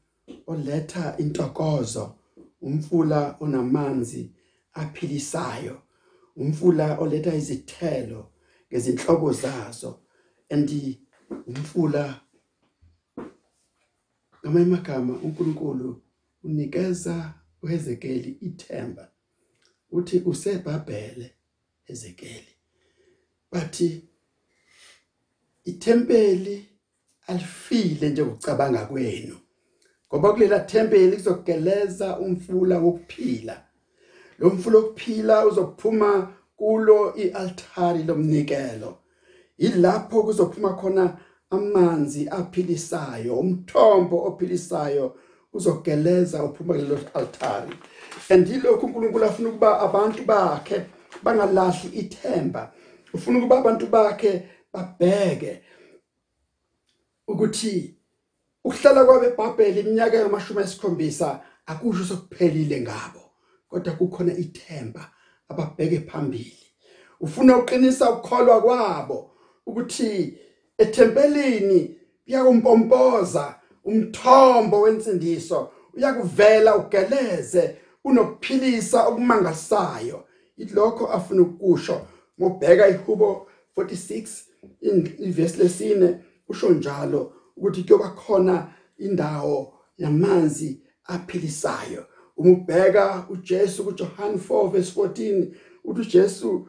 oletha 0.46 1.16
intokozo 1.18 2.14
umfula 2.62 3.36
onamanzi 3.40 4.32
aphilisayo 4.72 5.82
umfula 6.36 6.98
oletha 6.98 7.34
izithelo 7.34 8.30
ngezinhlobo 8.72 9.32
zazo 9.32 10.00
andi 10.48 11.00
umfula 11.46 12.20
ngamanye 14.42 14.66
amagama 14.66 15.12
uNkulunkulu 15.24 16.02
unikeza 16.44 17.34
uHezekeli 17.62 18.30
ithemba 18.40 19.10
uthi 19.90 20.22
usebhabhele 20.26 21.34
Hezekeli. 21.84 22.54
Bathi 23.52 24.04
ithempeli 25.64 26.68
alifile 27.26 28.08
njengokucabanga 28.10 28.86
kwenu 28.86 29.36
ngoba 30.08 30.32
kulela 30.32 30.60
thempeli 30.60 31.16
kuzogeleza 31.16 32.18
umfula 32.18 32.78
wokuphila. 32.78 33.64
Lo 34.38 34.50
mfula 34.50 34.78
wokuphila 34.78 35.46
uzophuma 35.46 36.34
kulo 36.56 37.14
ialtari 37.16 38.02
lomnikelo. 38.02 38.98
Ilapho 39.58 40.22
kuzophuma 40.22 40.72
khona 40.74 41.18
amanzi 41.50 42.28
aphilisayo 42.28 43.34
umthombo 43.38 44.24
ophilisayo 44.28 45.16
uzogeleza 45.52 46.44
uphuma 46.44 46.74
kulelo 46.74 46.98
altari. 47.14 47.74
Andilokhu 48.30 48.86
uNkulunkulu 48.86 49.24
afuna 49.24 49.48
ukuba 49.48 49.80
abantu 49.80 50.24
bakhe 50.24 50.86
bangalahli 51.22 51.88
ithemba. 52.00 52.72
Ufuna 53.14 53.38
ukuba 53.38 53.58
abantu 53.58 53.86
bakhe 53.86 54.48
babheke 54.72 55.62
ukuthi 57.28 57.96
ukuhlala 58.64 59.04
kwabeBhabheli 59.04 59.80
iminyaka 59.80 60.16
yamashumi 60.16 60.62
esikhombisa 60.62 61.40
akusho 61.66 62.04
sokuphelile 62.04 62.80
ngabo 62.80 63.22
kodwa 63.68 63.92
kukhona 63.92 64.32
ithemba 64.32 65.10
ababheke 65.48 66.00
phambili. 66.00 66.66
Ufuna 67.20 67.58
uqinisa 67.58 68.10
ukukholwa 68.10 68.62
kwabo 68.62 69.30
ukuthi 69.66 70.38
ethempelini 70.80 71.96
kuyakumpompoza 72.24 73.54
umthombo 73.84 74.80
wensindiso 74.80 75.70
uyakuvela 75.94 76.76
ugeleze 76.76 77.76
unokuphilisa 78.04 79.06
okumangalisayo. 79.08 80.24
Ilokho 80.56 81.06
afuna 81.06 81.42
ukusho 81.42 82.06
ngobheka 82.40 82.88
ihubo 82.88 83.46
46 83.76 84.28
ivesi 85.18 85.58
lesine 85.58 86.18
usho 86.48 86.70
njalo 86.70 87.32
ukuthi 87.56 87.82
kuyoba 87.82 88.08
khona 88.08 88.72
indawo 88.98 89.74
yamanzi 89.98 90.80
aphilisayo. 91.04 92.06
Uma 92.36 92.50
ubheka 92.50 93.26
uJesu 93.30 93.84
kuJohn 93.84 94.34
4 94.48 94.70
verse 94.70 95.00
14 95.00 95.46
uthi 95.84 96.00
uJesu 96.00 96.68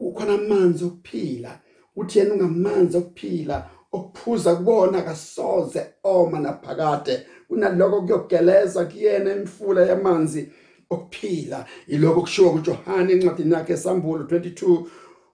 ukhona 0.00 0.34
amanzi 0.34 0.84
okuphila. 0.84 1.60
Uthi 1.96 2.18
yena 2.18 2.34
ungamanzi 2.34 2.96
okuphila 2.96 3.70
okuphuza 3.92 4.56
kubona 4.56 5.02
kasoze 5.02 5.86
oma 6.04 6.40
naphakade. 6.40 7.26
Kunaloko 7.48 8.02
kuyogeleza 8.02 8.84
kuyena 8.84 9.32
imfula 9.32 9.86
yamanzi 9.86 10.48
okuphila. 10.90 11.66
Iloko 11.86 12.20
kushiwo 12.20 12.50
kuJohn 12.50 13.10
encwadini 13.10 13.54
yakhe 13.54 13.72
esambulo 13.72 14.24
22 14.24 14.86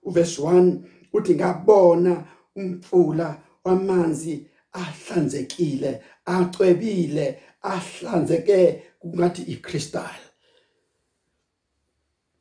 uverse 0.02 0.42
1 0.42 0.76
uthi 1.12 1.34
ngabona 1.34 2.24
umfula 2.56 3.42
wamanzi 3.64 4.46
ahlanzekile 4.72 6.02
acwebile 6.24 7.38
ahlanzeke 7.62 8.82
kungathi 8.98 9.42
iCrystal. 9.42 10.18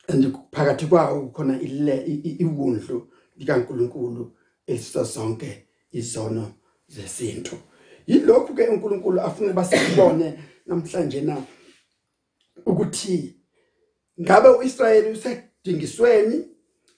Andikuphakathi 0.07 0.85
kwawo 0.85 1.21
kukhona 1.21 1.61
ile 1.61 1.95
iwundlu. 2.39 3.07
likaNkuluNkulu 3.37 4.31
elisa 4.67 5.03
zonke 5.03 5.67
izono 5.91 6.51
zesintu. 6.87 7.55
Yilokhu 8.07 8.53
ke 8.55 8.67
uNkulunkulu 8.67 9.21
afuna 9.21 9.53
basibone 9.53 10.39
namhlanje 10.65 11.21
na 11.21 11.37
ukuthi 12.65 13.35
ngabe 14.21 14.49
uIsrayeli 14.49 15.11
usedingisweni 15.11 16.45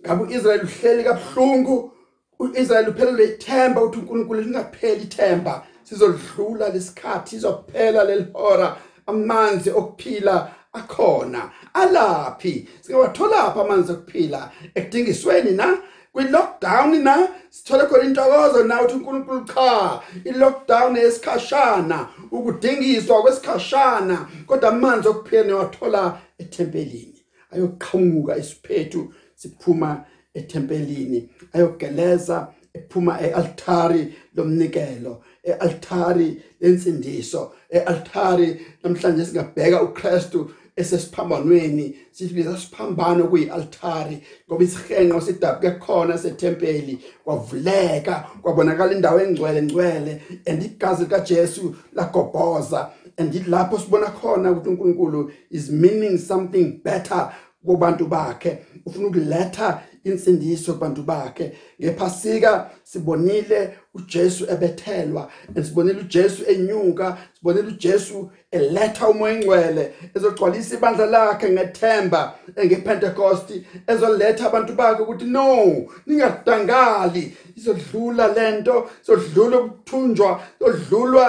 ngabe 0.02 0.23
uIsrayeli 0.23 0.63
uhleli 0.63 1.04
kabuhlungu 1.04 1.91
uIsrael 2.39 2.89
uphelele 2.89 3.25
ithemba 3.25 3.84
uthi 3.84 3.99
uNkulunkulu 3.99 4.41
lingapheli 4.41 5.04
ithemba. 5.04 5.67
Sizodlula 5.84 6.69
lesikhathi 6.69 7.36
izophela 7.36 8.04
lelihora 8.04 8.78
amanzi 9.08 9.69
okuphila 9.69 10.56
akhona. 10.73 11.52
Alaphi? 11.73 12.69
Singawathola 12.82 13.43
apha 13.43 13.62
amanzi 13.62 13.91
okuphila? 13.91 14.52
Ekudingisweni 14.75 15.52
na? 15.52 15.78
Kwi 16.19 16.27
lockdown 16.27 17.03
na 17.03 17.27
sithole 17.49 17.86
khona 17.86 18.03
intokozo 18.03 18.63
na 18.63 18.82
uthi 18.82 18.93
uNkulunkulu 18.93 19.45
cha 19.45 20.01
i 20.25 20.32
lockdown 20.32 20.97
esikhashana 20.97 22.08
ukudingiswa 22.32 23.21
kwesikhashana 23.21 24.27
kodwa 24.47 24.69
amanzi 24.69 25.08
okuphila 25.08 25.43
niwathola 25.43 26.21
ethempelini. 26.38 27.21
Ayoqhamuka 27.51 28.38
isiphethu 28.38 29.13
siphuma 29.36 30.05
ethempelini. 30.34 31.29
Ayogeleza 31.53 32.47
ephuma 32.73 33.21
ealtari 33.21 34.13
lomnikelo 34.36 35.23
ealtari 35.43 36.41
lensindiso 36.62 37.53
ealtari 37.69 38.65
namhlanje 38.84 39.25
singabheka 39.25 39.82
uKristu 39.82 40.51
esesiphambanweni. 40.80 41.96
Sibiza 42.12 42.58
siphambano 42.58 43.28
kuyialtari 43.28 44.24
ngoba 44.48 44.63
isihenqo 44.63 45.22
sidabuke 45.22 45.72
khona 45.72 46.18
sethempeli 46.18 47.00
kwavuleka 47.24 48.26
kwabonakala 48.42 48.94
indawo 48.94 49.20
engcwele 49.22 49.62
ngcwele 49.62 50.22
and 50.48 50.63
igazi 50.63 51.04
likaJesu 51.04 51.76
lagobhoza. 51.94 52.89
And 53.18 53.34
lapho 53.48 53.80
sibona 53.80 54.08
khona 54.08 54.52
ukuthi 54.52 54.70
uNkulunkulu 54.70 55.32
is 55.52 55.70
meaning 55.70 56.18
something 56.18 56.82
better 56.84 57.32
kubantu 57.65 58.06
bakhe. 58.06 58.58
Ufuna 58.86 59.08
ukuletha 59.08 59.84
insindiso 60.03 60.73
kubantu 60.73 61.03
bakhe. 61.03 61.51
Ngephasika 61.81 62.69
sibonile 62.83 63.77
uJesu 63.93 64.43
ebethelwa 64.53 65.31
sibonile 65.63 65.99
uJesu 65.99 66.43
enyuka 66.47 67.17
sibonile 67.33 67.67
uJesu 67.67 68.31
eletha 68.51 69.07
umoya 69.09 69.33
engcwele 69.33 69.93
ezogcwalisa 70.15 70.75
ibandla 70.75 71.05
lakhe 71.05 71.49
ngethemba 71.49 72.21
ngePentecost 72.65 73.49
ezoletha 73.88 74.47
abantu 74.47 74.73
bakhe 74.73 75.01
ukuthi 75.03 75.25
no 75.25 75.85
ningadangali 76.05 77.38
izodlula 77.57 78.27
lento 78.27 78.89
izodlula 79.03 79.57
ukuthunjwa 79.59 80.41
izodlulwa 80.59 81.25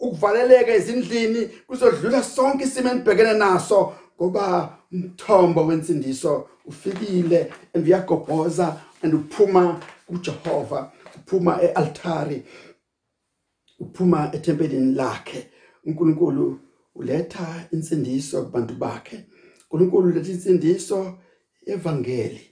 ukuvaleleka 0.00 0.72
ezindlini 0.74 1.40
kuzodlula 1.66 2.22
sonke 2.22 2.64
isimo 2.64 2.90
enibhekene 2.90 3.34
naso 3.34 3.92
ngoba 4.16 4.44
umthombo 4.94 5.66
wensindiso 5.66 6.48
ufikile 6.66 7.52
and 7.74 7.86
uyagobhoza 7.86 8.80
and 9.02 9.14
uphuma 9.14 9.80
kuJehova 10.06 10.92
uphuma 11.16 11.62
ealtari 11.62 12.42
uphuma 13.80 14.30
etempelini 14.34 14.94
lakhe. 14.94 15.50
uNkulunkulu 15.86 16.60
uletha 16.94 17.68
insindiso 17.72 18.44
kubantu 18.44 18.74
bakhe. 18.74 19.24
uNkulunkulu 19.70 20.08
uletha 20.08 20.32
insindiso 20.32 21.18
evangeli 21.66 22.50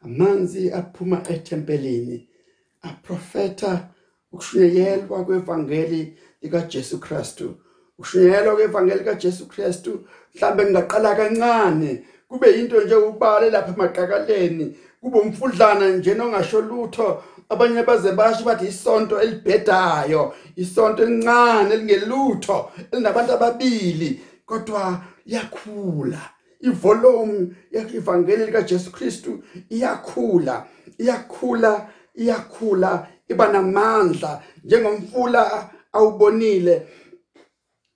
amanzi 0.00 0.72
aphuma 0.72 1.28
etempelini 1.28 2.28
aprofeta 2.82 3.90
ukushunyayelwa 4.32 5.24
kwevangeli 5.24 6.18
lika 6.42 6.60
Jesu 6.60 7.00
Kristu. 7.00 7.56
Ukushunyayelwa 7.98 8.54
kwevangeli 8.54 9.04
kaJesu 9.04 9.46
Kristu 9.48 10.00
mhlambe 10.34 10.70
ngaqala 10.70 11.14
kancane. 11.14 12.04
Kube 12.28 12.50
into 12.50 12.80
nje 12.80 12.94
ubale 12.94 13.50
lapha 13.50 13.72
emaqakaleni 13.72 14.76
kube 15.00 15.18
umfudlana 15.18 15.88
nje 15.88 16.14
nongasho 16.14 16.60
lutho. 16.60 17.22
Abanye 17.48 17.82
baze 17.82 18.12
basho 18.12 18.44
bathi 18.44 18.66
isonto 18.66 19.20
elibhedayo 19.20 20.34
isonto 20.56 21.02
elincane 21.02 21.74
elingelutho 21.74 22.70
elinabantu 22.92 23.32
ababili. 23.32 24.20
Kodwa 24.46 25.00
yakhula 25.26 26.20
ivolume 26.60 27.48
yevangeli 27.72 28.46
lika 28.46 28.62
Jesu 28.62 28.92
Kristu 28.92 29.42
iyakhula 29.70 30.66
iyakhula 30.98 31.88
iyakhula 32.14 33.06
iba 33.28 33.48
namandla. 33.48 34.42
Njengomfula 34.64 35.70
awubonile 35.92 36.86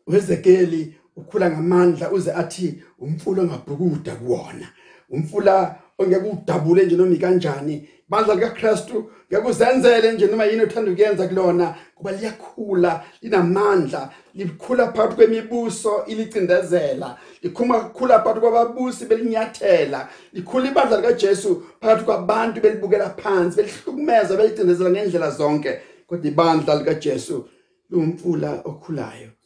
wezekeli 0.09 0.95
ukhula 1.17 1.51
ngamandla 1.51 2.11
uze 2.11 2.33
athi 2.33 2.83
umfula 2.99 3.43
ongabhukuda 3.43 4.15
kuwona. 4.15 4.69
Umfula 5.11 5.77
ongeke 5.99 6.29
udabule 6.29 6.87
nje 6.87 6.97
noma 6.97 7.17
kanjani 7.17 7.89
bandla 8.09 8.35
lika 8.35 8.51
Kristu 8.51 9.11
ngekuzenzele 9.33 10.13
nje 10.13 10.27
noma 10.27 10.45
yini 10.45 10.63
uthanda 10.63 10.91
ukuyenza 10.91 11.29
kulona 11.29 11.75
kuba 11.95 12.13
liyakhula 12.13 13.05
linamandla 13.23 14.11
likhula 14.35 14.93
phakathi 14.93 15.17
kwemibuso 15.17 16.05
ilicindezela. 16.07 17.19
Likhuma 17.43 17.81
khula 17.81 18.19
phakathi 18.19 18.41
kwababusi 18.41 19.05
belinyathela. 19.05 20.09
Likhula 20.33 20.71
ibandla 20.71 20.97
lika 20.97 21.13
Jesu 21.13 21.63
phakathi 21.81 22.05
kwabantu 22.05 22.61
belibukela 22.61 23.11
phansi 23.11 23.57
belihlukumeza 23.57 24.37
belicindezela 24.37 24.91
ngendlela 24.91 25.31
zonke. 25.31 25.81
Kodwa 26.07 26.27
ibandla 26.27 26.75
lika 26.75 26.95
Jesu 26.95 27.49
lumfula 27.91 28.63
okhulayo. 28.65 29.38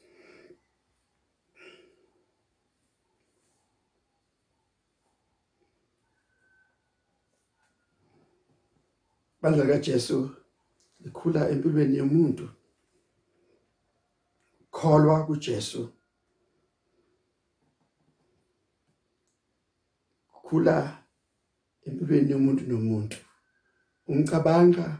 Bandla 9.43 9.67
kaJesu 9.67 10.31
likhula 11.05 11.51
empilweni 11.51 11.97
yomuntu. 11.97 12.49
Kholwa 14.71 15.27
kuJesu. 15.27 15.93
Khula 20.45 21.05
empilweni 21.87 22.31
yomuntu 22.31 22.63
nomuntu. 22.67 23.17
Ungicabanga 24.07 24.99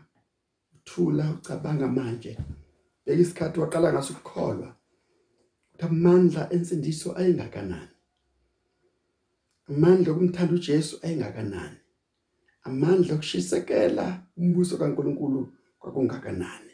uthula 0.75 1.31
ucabanga 1.31 1.89
manje. 1.89 2.39
Beka 3.07 3.23
isikhathi 3.23 3.61
waqala 3.61 3.93
ngaso 3.93 4.13
ukukholwa 4.13 4.77
amandla 5.87 6.43
ensindiso 6.55 7.09
ayingakanani 7.19 7.95
amandla 9.69 10.09
okumthanda 10.13 10.55
uJesu 10.55 10.95
ayingakanani 11.05 11.79
amandla 12.69 13.15
okushisekela 13.15 14.07
umbuso 14.39 14.75
kaNkuluNkulu 14.81 15.41
kwakungakanani? 15.81 16.73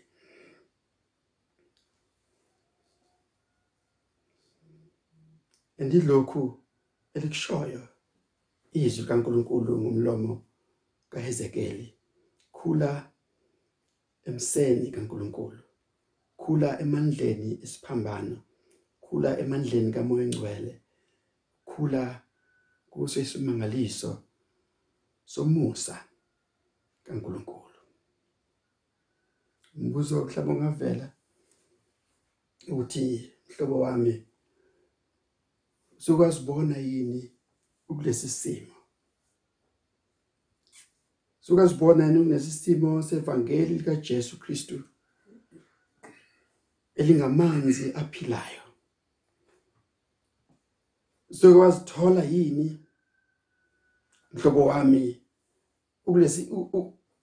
Andilokhu 5.81 6.43
elikushoyo 7.15 7.83
izwi 8.73 9.05
kaNkuluNkulu 9.09 9.71
ngomlomo 9.83 10.35
kaHezekeli 11.11 11.87
khula 12.57 12.91
emseni 14.29 14.87
kaNkuluNkulu 14.95 15.61
khula 16.41 16.69
emandleni 16.83 17.51
esiphambano 17.65 18.37
khula 19.05 19.31
emandleni 19.43 19.91
kaMoya 19.95 20.25
Engcwele 20.27 20.73
khula 21.71 22.03
kuso 22.91 23.21
isimangaliso 23.21 24.11
somusa 25.33 25.97
kaNkuluNkulu. 27.05 27.81
Umbuzo 29.75 30.25
mhlawumbe 30.25 30.53
ungavela 30.53 31.07
ukuthi 32.71 33.05
mhlobo 33.49 33.81
wami 33.81 34.15
sokwazi 35.99 36.41
yini 36.91 37.21
ukulesi 37.89 38.29
simo? 38.29 38.77
Sokwazi 41.41 41.75
yini 41.75 42.25
kulesi 42.25 42.51
simo 42.51 43.03
sevangeli 43.03 43.75
lika 43.79 43.97
Jesu 43.97 44.39
Kristu 44.39 44.83
elingamanzi 46.95 47.93
aphilayo? 47.95 48.63
Sokwazithola 51.31 52.25
yini 52.25 52.88
mhlobo 54.39 54.65
wami 54.67 55.23
ukulesi 56.07 56.51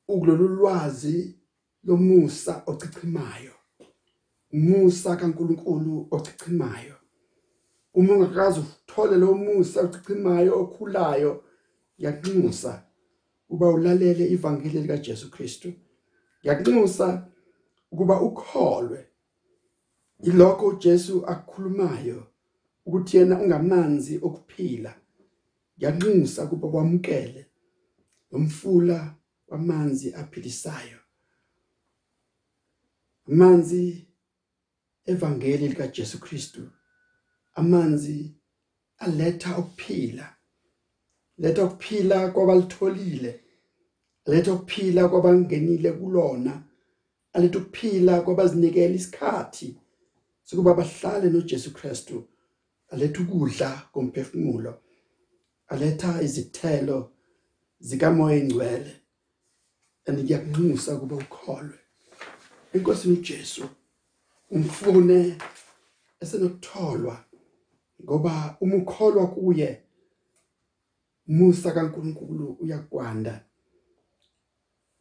ukulolu 0.08 0.48
lwazi 0.48 1.40
lomusa 1.84 2.64
ochichimayo. 2.66 3.52
Umusa 4.52 5.16
kaNkuluNkulu 5.16 6.08
ochichimayo. 6.12 6.96
Uma 7.94 8.14
ungakazi 8.14 8.60
uthole 8.60 9.18
lo 9.18 9.34
musa 9.34 9.82
ochichimayo 9.82 10.60
okhulayo 10.60 11.44
yakunxusa 11.98 12.84
uba 13.50 13.70
ulalele 13.70 14.28
ivangeli 14.28 14.82
lika 14.82 14.98
Jesu 14.98 15.32
Kristu. 15.32 15.74
Yakunxusa 16.44 17.28
ukuba 17.92 18.22
ukholwe. 18.22 19.08
Ilokho 20.24 20.68
uJesu 20.68 21.26
akukhulumayo 21.26 22.28
ukuthi 22.86 23.18
yena 23.18 23.42
ungamanzi 23.42 24.20
okuphila. 24.22 24.96
Yanxusa 25.78 26.48
kuba 26.48 26.68
kwamukele 26.72 27.42
umfula 28.32 29.16
wamanzi 29.48 30.14
aphilisayo. 30.14 31.00
Amanzi 33.28 34.08
evangeli 35.06 35.68
lika 35.68 35.88
Jesu 35.88 36.20
Kristu 36.20 36.70
amanzi 37.54 38.36
aletha 38.98 39.58
ukuphila 39.58 40.36
letha 41.38 41.64
ukuphila 41.64 42.32
kwabalitholile 42.32 43.44
letha 44.26 44.54
ukuphila 44.54 45.10
kwabangenile 45.10 45.92
kulona 45.92 46.64
aletha 47.34 47.60
ukuphila 47.60 48.22
kwabazinikela 48.22 48.96
isikhathi 48.96 49.78
sokuba 50.44 50.74
bahlale 50.74 51.30
noJesu 51.30 51.74
Kristu 51.74 52.28
aletha 52.90 53.22
ukudla 53.22 53.90
komphefumulo. 53.92 54.85
Aletha 55.68 56.22
izithelo 56.22 57.12
zikamoya 57.80 58.36
engcwele 58.38 58.94
aniyakunxusa 60.06 60.96
kuba 61.00 61.16
ukholwe. 61.16 61.80
Inkosi 62.74 63.10
uJesu 63.10 63.66
umfune 64.52 65.38
esenokutholwa 66.22 67.26
ngoba 68.04 68.58
uma 68.62 68.76
ukholwa 68.76 69.28
kuye 69.28 69.82
musa 71.28 71.72
kaNkuluNkulu 71.72 72.58
uyakwanda. 72.62 73.46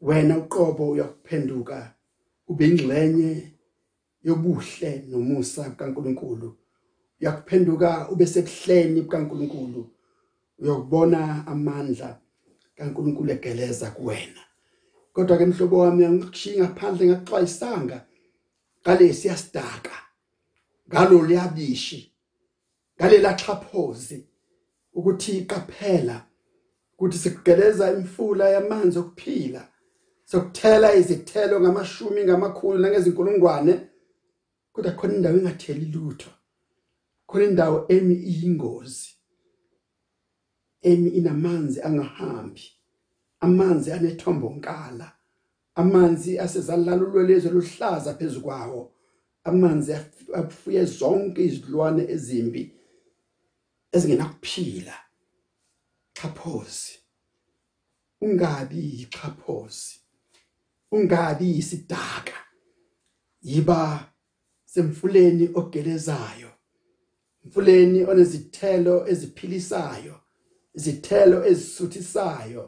Wena 0.01 0.39
uqobo 0.39 0.91
uyakuphenduka 0.91 1.95
ube 2.49 2.67
ingxenye 2.69 3.53
yobuhle 4.23 5.05
nomusa 5.09 5.71
kaNkuluNkulu. 5.71 6.57
Uyakuphenduka 7.21 8.09
ube 8.11 8.27
sebuhleni 8.27 9.03
bukaNkuluNkulu 9.03 9.94
uyokubona 10.59 11.47
amandla 11.47 12.21
kaNkuluNkulu 12.77 13.31
egeleza 13.31 13.91
kuwena. 13.91 14.41
Kodwa 15.13 15.39
ke 15.39 15.47
mhlobo 15.47 15.79
wami 15.79 16.05
angikushiya 16.05 16.65
ngaphandle 16.65 17.07
ngakuxwayisanga. 17.07 18.07
Ngale 18.83 19.13
siyasidaka 19.15 19.95
ngalo 20.89 21.27
liyabishi 21.27 22.13
ngalela 22.97 23.39
xhaphozi 23.39 24.27
ukuthi 24.95 25.45
qaphela 25.45 26.27
ukuthi 26.93 27.19
sikugeleza 27.19 27.93
imfula 27.93 28.49
yamanzi 28.49 28.99
okuphila 28.99 29.69
sokuthela 30.25 30.95
izithelo 30.95 31.61
ngamashumi 31.61 32.25
ngamakhulu 32.25 32.79
nangezinkulungwane. 32.79 33.75
Kodwa 34.73 34.93
khona 34.93 35.15
indawo 35.15 35.39
engatheli 35.39 35.87
lutho 35.87 36.31
khona 37.27 37.45
indawo 37.45 37.87
emi 37.89 38.15
iyingozi. 38.15 39.14
Emi 40.91 41.11
inamanzi 41.19 41.79
angahambi 41.87 42.65
amanzi 43.45 43.89
anethombo 43.97 44.49
nkala 44.57 45.09
amanzi 45.81 46.39
asezalalulo 46.45 47.23
lezo 47.31 47.49
luhlaza 47.51 48.15
phezukwawo 48.19 48.81
amanzi 49.49 49.91
afuye 50.41 50.85
zonke 50.85 51.41
izilwane 51.45 52.03
ezimbi 52.15 52.63
ezingenakuphila. 53.95 54.97
Xhaphozi 56.17 56.93
ungabi 58.25 58.81
ixhaphozi 59.03 59.95
ungabi 60.93 61.49
isidaka 61.61 62.39
yiba 63.43 64.13
semfuleni 64.65 65.47
ogelezayo 65.55 66.51
mfuleni 67.45 68.05
onezithelo 68.05 69.09
eziphilisayo. 69.13 70.15
Izithelo 70.75 71.39
ezisuthisayo 71.51 72.65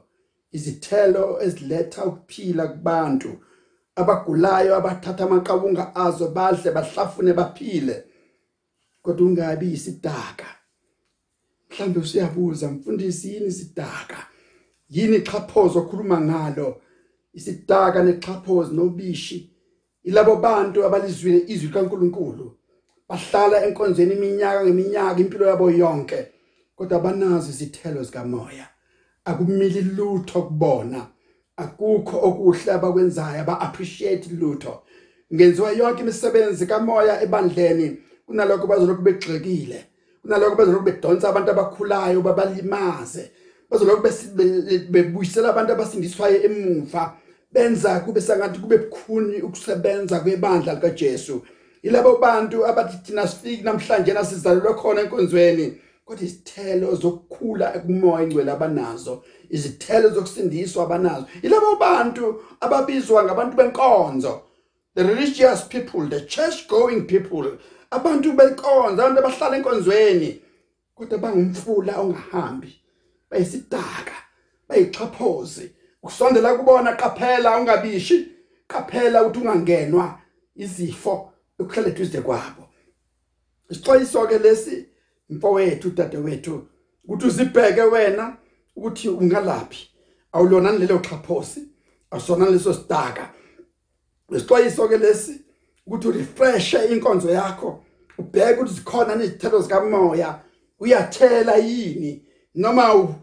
izithelo 0.57 1.43
eziletha 1.45 2.05
ukuphila 2.05 2.65
kubantu. 2.69 3.31
Abagulayo 4.01 4.77
abathatha 4.77 5.25
amaqabunga 5.25 5.85
azo 5.95 6.29
badle 6.29 6.71
bahlafune 6.77 7.33
baphile. 7.33 7.97
Kodwa 9.03 9.27
ungabi 9.27 9.73
isidaka. 9.73 10.49
Mhlambe 11.71 12.01
usiyabuza 12.01 12.71
mfundisi 12.71 13.35
yini 13.35 13.47
isidaka? 13.47 14.19
Yini 14.91 15.17
ichaphozo 15.17 15.79
okhuluma 15.79 16.21
ngalo? 16.21 16.81
Isidaka 17.33 18.03
nexhaphozi 18.03 18.75
nobishi. 18.75 19.51
Ilabo 20.05 20.37
bantu 20.37 20.85
abalizwile 20.85 21.45
izwi 21.53 21.69
kaNkuluNkulu 21.69 22.57
bahlala 23.09 23.65
enkonzweni 23.67 24.15
iminyaka 24.15 24.65
ngeminyaka 24.65 25.21
impilo 25.21 25.47
yabo 25.47 25.71
yonke. 25.71 26.19
Kodwa 26.77 27.01
banazo 27.01 27.51
izithelo 27.51 28.03
zikamoya. 28.03 28.68
Akumili 29.24 29.81
lutho 29.81 30.43
kubona. 30.43 31.07
Akukho 31.57 32.16
okuhle 32.22 32.72
abakwenzayo 32.72 33.45
ba 33.45 33.61
appreciate 33.61 34.29
lutho. 34.31 34.83
Ngenziwa 35.35 35.72
yonke 35.72 36.03
imisebenzi 36.03 36.66
kamoya 36.66 37.22
ebandleni 37.22 37.99
kunalokho 38.27 38.66
bazolokhu 38.66 39.03
begxekile 39.03 39.85
kunalokho 40.22 40.57
bazolokhu 40.57 40.85
bedonsa 40.85 41.29
abantu 41.29 41.51
abakhulayo 41.51 42.22
babalimaze. 42.22 43.31
Bazolokhu 43.70 44.03
bebuyisela 44.91 45.49
abantu 45.49 45.72
abasindiswayo 45.72 46.43
emuva. 46.43 47.16
Benza 47.53 48.01
kube 48.01 48.20
sangathi 48.20 48.59
kube 48.59 48.79
bukhuni 48.79 49.41
ukusebenza 49.41 50.20
kwebandla 50.20 50.74
likaJesu. 50.74 51.43
Ilabo 51.83 52.18
bantu 52.18 52.66
abathi 52.66 52.97
thina 53.05 53.29
sifiki 53.29 53.62
namhlanje 53.62 54.12
nasizalelwe 54.12 54.74
khona 54.74 55.01
enkonzweni. 55.01 55.81
Kodwa 56.07 56.25
izithelo 56.25 56.95
zokukhula 56.95 57.67
ekumoya 57.77 58.23
ingcwele 58.25 58.51
abanazo 58.53 59.25
izithelo 59.51 60.09
zokusindiswa 60.15 60.83
abanazo. 60.85 61.27
Ilabo 61.43 61.77
bantu 61.77 62.43
ababizwa 62.61 63.25
ngabantu 63.25 63.57
benkonzo. 63.57 64.43
The 64.95 65.05
religious 65.05 65.63
people 65.69 66.07
the 66.09 66.21
church 66.21 66.69
going 66.69 67.03
people. 67.07 67.59
Abantu 67.91 68.33
benkonzo 68.33 69.03
abantu 69.03 69.19
abahlala 69.21 69.57
enkonzweni. 69.57 70.43
Kodwa 70.95 71.19
bangumfula 71.19 72.01
ongahambi 72.01 72.73
bayisidaka 73.31 74.17
bayixhaphozi 74.69 75.71
ukusondela 76.03 76.55
kubona 76.55 76.93
qaphela 76.93 77.59
ungabishi 77.59 78.29
qaphela 78.69 79.23
ukuthi 79.23 79.39
ungangenwa 79.41 80.21
izifo 80.55 81.33
ukuhlala 81.59 81.89
eduze 81.89 82.21
kwabo. 82.21 82.69
Isixwayiso 83.71 84.27
ke 84.27 84.39
lesi 84.39 84.87
mfowethu 85.31 85.91
dadewethu 85.91 86.68
ukuthi 87.05 87.27
uzibheke 87.27 87.83
wena 87.83 88.37
ukuthi 88.77 89.09
ungalaphi. 89.09 89.91
Awulona 90.33 90.72
lelo 90.72 90.99
xhaphosi 90.99 91.61
asona 92.11 92.51
leso 92.51 92.74
sidaka. 92.74 93.31
Isixwayiso 94.31 94.89
ke 94.89 94.97
lesi 94.97 95.41
ukuthi 95.87 96.09
urefresh 96.09 96.74
inkonzo 96.91 97.31
yakho 97.31 97.85
ubheke 98.18 98.53
ukuthi 98.53 98.74
zikhona 98.74 99.14
nezithelo 99.14 99.61
zikamoya 99.61 100.41
uyathela 100.81 101.57
yini 101.57 102.22
noma 102.55 103.14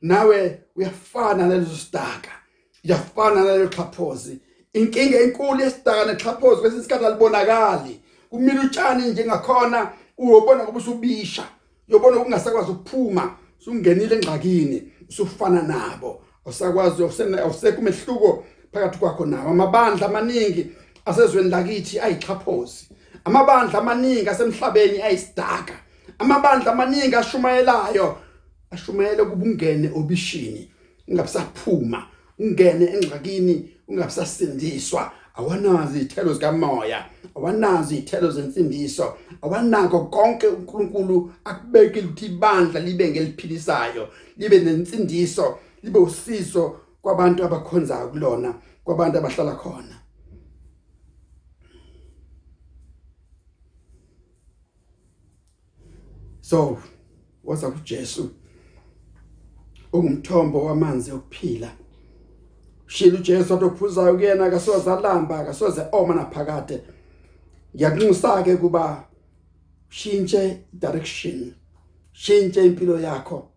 nawe 0.00 0.60
uyafana 0.76 1.46
nalezo 1.46 1.76
sidaka 1.76 2.30
uyafana 2.84 3.44
nalelo 3.44 3.68
xhaphozi. 3.68 4.40
Inkinga 4.72 5.20
enkulu 5.20 5.60
yesidaka 5.60 6.04
nexhaphozi 6.04 6.60
kwesisikhathi 6.60 7.06
alibonakali. 7.06 8.00
Kumile 8.30 8.60
utshani 8.60 9.10
njengakhona 9.10 9.92
uyobona 10.18 10.64
kuba 10.64 10.78
usubisha 10.78 11.44
uyobona 11.88 12.16
kungasakwazi 12.16 12.70
ukuphuma 12.70 13.36
sungenile 13.58 14.14
engxakini 14.16 14.82
usufana 15.08 15.62
nabo. 15.62 16.22
Awusakwazi 16.44 17.02
awusekho 17.02 17.80
umehluko 17.80 18.44
phakathi 18.72 18.98
kwakho 18.98 19.26
nawo. 19.26 19.50
Amabandla 19.50 20.06
amaningi 20.06 20.66
asezweni 21.04 21.50
lakithi 21.50 22.00
ayixhaphozi. 22.00 22.88
Amabandla 23.24 23.78
amaningi 23.78 24.28
asemhlabeni 24.28 25.02
ayisidaka. 25.02 25.74
Amabandla 26.18 26.72
amaningi 26.72 27.14
ashumayelayo 27.14 28.18
ashumayele 28.70 29.24
kubungene 29.24 29.90
obishini 29.94 30.70
ungabisaphuma 31.08 32.06
ungene 32.38 32.84
engxakini 32.84 33.70
ungabisasindiswa 33.88 35.12
awanazi 35.34 35.98
izithelo 35.98 36.34
zikamoya 36.34 37.04
awanazi 37.36 37.94
izithelo 37.94 38.30
zensindiso. 38.30 39.14
Awanako 39.42 40.00
konke 40.00 40.46
uNkulunkulu 40.46 41.32
akubekile 41.44 42.06
ukuthi 42.06 42.26
ibandla 42.26 42.80
libe 42.80 43.10
ngeliphilisayo 43.10 44.08
libe 44.36 44.58
nensindiso 44.58 45.58
libe 45.82 45.98
usizo 45.98 46.80
kwabantu 47.02 47.44
abakhonzayo 47.44 48.08
kulona 48.08 48.54
kwabantu 48.84 49.18
abahlala 49.18 49.54
khona. 49.54 49.96
So 56.40 56.78
waza 57.44 57.70
kuJesu 57.70 58.30
ungumthombo 59.92 60.64
wamanzi 60.64 61.12
okuphila. 61.12 61.70
Shilo 62.86 63.18
uJesu 63.18 63.54
atophuzayo 63.54 64.14
kuyena 64.14 64.44
akasoze 64.44 64.90
alamba 64.90 65.38
akasoze 65.38 65.82
oma 65.92 66.14
naphakade. 66.14 66.82
Ngiyakunxusa 67.74 68.42
ke 68.42 68.56
kuba 68.56 69.04
shintshe 69.90 70.64
direction. 70.72 71.54
Shintshe 72.12 72.64
impilo 72.64 73.00
yakho. 73.00 73.48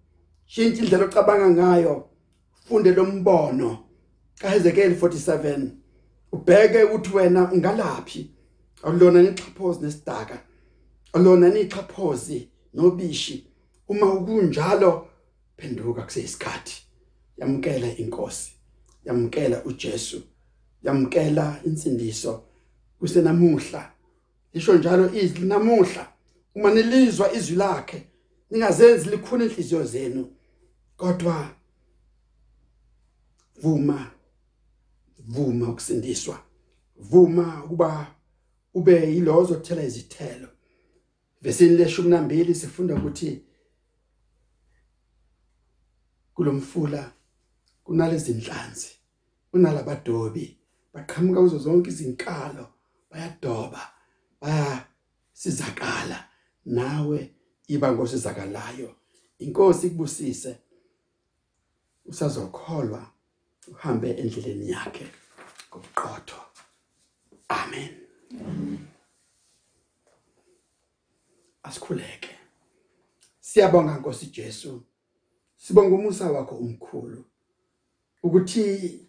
Shintshe 0.48 0.84
indlela 0.84 1.06
ocabanga 1.06 1.50
ngayo. 1.50 2.06
Funde 2.68 2.96
lo 2.96 3.06
mbono. 3.06 3.86
kaHezekiel 4.40 4.96
47 4.96 5.70
ubheke 6.32 6.84
ukuthi 6.84 7.14
wena 7.14 7.52
ungalaphi. 7.52 8.32
Awulona 8.84 9.22
nixhaphozi 9.22 9.82
nesidaka. 9.82 10.40
Alona 11.14 11.50
nixhaphozi 11.50 12.48
nobishi. 12.74 13.46
Uma 13.88 14.14
ukunjalo 14.14 15.08
phenduka 15.58 16.02
kuseyisikhathi. 16.02 16.84
Yamkela 17.38 17.98
inkosi. 17.98 18.52
Yamkela 19.06 19.64
uJesu. 19.66 20.22
Yamkela 20.84 21.60
insindiso. 21.66 22.44
Kusenamuhla. 23.00 23.92
Lisho 24.54 24.74
njalo 24.74 25.14
izwi 25.14 25.48
namuhla 25.48 26.08
uma 26.60 26.74
nilizwa 26.74 27.34
izwi 27.34 27.56
lakhe. 27.56 28.08
Ningazenzi 28.50 29.10
likhuna 29.10 29.44
inhliziyo 29.44 29.86
zenu. 29.86 30.36
Kodwa 30.98 31.56
vuma 33.62 34.12
vuma 35.20 35.70
ukusindiswa. 35.70 36.44
Vuma 36.96 37.64
ukuba 37.66 38.16
ube 38.74 39.14
yilozo 39.14 39.54
othela 39.54 39.84
izithelo. 39.84 40.48
Vesini 41.42 41.78
leshumi 41.78 42.10
nambili 42.10 42.56
sifunda 42.56 42.96
ukuthi 42.96 43.44
kulomfula 46.34 47.12
kunalezi 47.84 48.32
inhlanzi 48.32 48.92
kunalabadobi 49.52 50.58
baqhamuka 50.94 51.42
kuzo 51.42 51.58
zonke 51.58 51.90
izinkalo 51.90 52.68
bayadoba 53.12 53.94
bayasizakala. 54.42 56.30
Nawe 56.66 57.36
iba 57.68 57.94
ngosizakalayo 57.94 58.96
inkosi 59.40 59.88
ikubusise 59.88 60.58
usazokholwa 62.06 63.12
uhambe 63.68 64.10
endleleni 64.12 64.70
yakhe 64.70 65.08
ngobuqotho. 65.70 66.42
Amen. 67.50 67.92
Asikhuleke. 71.64 72.36
Siyabonga 73.40 73.98
Nkosi 73.98 74.26
Jesu. 74.26 74.84
Sibonga 75.56 75.96
umusa 75.96 76.32
wakho 76.32 76.56
umkhulu 76.56 77.26
ukuthi 78.24 79.08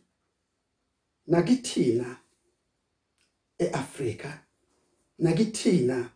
nakithina 1.26 2.16
eAfrika 3.58 4.42
nakithina 5.18 6.10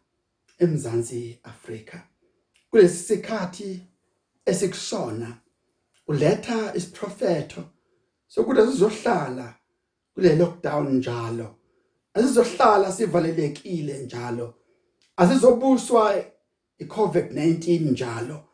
eMzansi 0.59 1.39
Afrika. 1.43 2.09
Kulesi 2.71 3.05
sikhathi 3.05 3.87
esikusona 4.47 5.39
uletha 6.07 6.75
isiprofeto 6.75 7.65
sokuthi 8.27 8.61
asizohlala 8.61 9.55
kule 10.15 10.37
lockdown 10.37 10.95
njalo 10.95 11.55
asizohlala 12.15 12.93
sivalelekile 12.93 13.99
njalo 13.99 14.55
asizobuswa 15.17 16.25
iCovid-19 16.81 17.91
njalo 17.91 18.45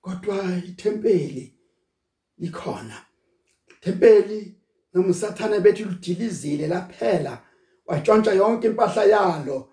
kodwa 0.00 0.56
ithempeli 0.56 1.54
likhona. 2.38 2.96
Ithempeli 3.70 4.54
noma 4.94 5.08
usathana 5.08 5.60
bethu 5.60 5.84
ludilizile 5.84 6.66
laphela 6.68 7.42
watshontsha 7.86 8.32
yonke 8.32 8.66
impahla 8.66 9.04
yalo. 9.04 9.68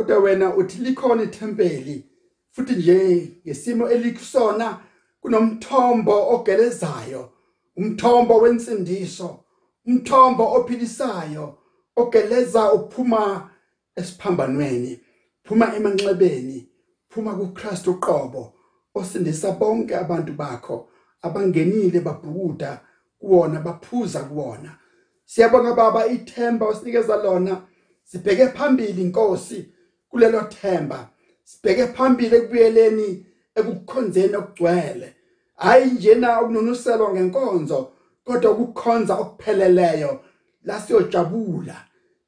Kodwa 0.00 0.18
wena 0.18 0.56
uthi 0.56 0.78
likhona 0.78 1.22
ithempeli 1.22 2.04
futhi 2.50 2.72
nje 2.72 3.32
ngesimo 3.46 3.88
elikusona 3.88 4.78
kunomthombo 5.20 6.34
ogelezayo 6.34 7.32
umthombo 7.76 8.38
wensindiso 8.38 9.44
umthombo 9.86 10.54
ophilisayo 10.54 11.54
ogeleza 11.96 12.72
uphuma 12.72 13.50
esiphambanweni 13.96 15.00
phuma 15.44 15.76
emanxebeni 15.76 16.68
phuma 17.08 17.34
kuKristu 17.34 17.90
uqobo 17.90 18.52
osindisa 18.94 19.52
bonke 19.52 19.96
abantu 19.96 20.32
bakho 20.32 20.88
abangenile 21.22 22.00
babhukuda 22.00 22.80
kuwona 23.18 23.60
baphuza 23.60 24.20
kuwona. 24.20 24.78
Siyabonga 25.24 25.74
baba 25.74 26.06
ithemba 26.06 26.66
osinikeza 26.66 27.16
lona 27.16 27.62
sibheke 28.04 28.48
phambili 28.48 29.02
inkosi 29.02 29.66
kulelo 30.10 30.40
themba. 30.42 31.08
Sibheke 31.44 31.86
phambili 31.86 32.36
ekubuyeleni 32.36 33.26
ekukhonzeni 33.54 34.36
okugcwele. 34.36 35.14
Hayi 35.56 35.90
njena 35.90 36.42
ukununuselwa 36.42 37.12
ngenkonzo 37.12 37.92
kodwa 38.24 38.50
ukukhonza 38.50 39.14
okupheleleyo 39.14 40.20
la 40.64 40.80
siyojabula. 40.80 41.76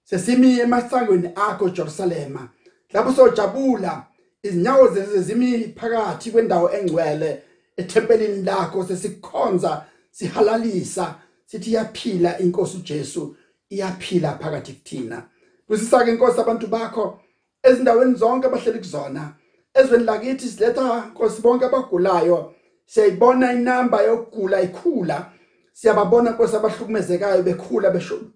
Sesimi 0.04 0.58
emasangweni 0.58 1.30
akho 1.34 1.68
Jerusalema. 1.68 2.48
Lapho 2.92 3.12
sojabula 3.12 4.06
izinyawo 4.42 4.88
zezimi 4.88 5.74
phakathi 5.76 6.30
kwendawo 6.30 6.72
engcwele 6.72 7.42
ethempelini 7.76 8.42
lakho. 8.42 8.86
Sesikhonza 8.86 9.84
sihalalisa 10.10 11.14
sithi 11.46 11.72
yaphila 11.72 12.38
inkosi 12.38 12.76
uJesu 12.76 13.36
iyaphila 13.70 14.38
phakathi 14.38 14.72
kuthina. 14.72 15.22
Kusisa 15.66 16.04
ke 16.04 16.10
inkosi 16.10 16.40
abantu 16.40 16.66
bakho 16.66 17.20
ezindaweni 17.62 18.14
zonke 18.14 18.46
abahleli 18.46 18.78
kuzona. 18.78 19.34
Ezweni 19.74 20.04
lakithi 20.04 20.48
siletha 20.48 21.04
inkosi 21.08 21.42
bonke 21.42 21.64
abagulayo 21.64 22.54
siyayibona 22.86 23.52
inamba 23.52 24.02
yokugula 24.02 24.60
ikhula. 24.62 25.26
Siyababona 25.72 26.30
inkosi 26.30 26.56
abahlukumezekayo 26.56 27.42
bekhula 27.42 27.90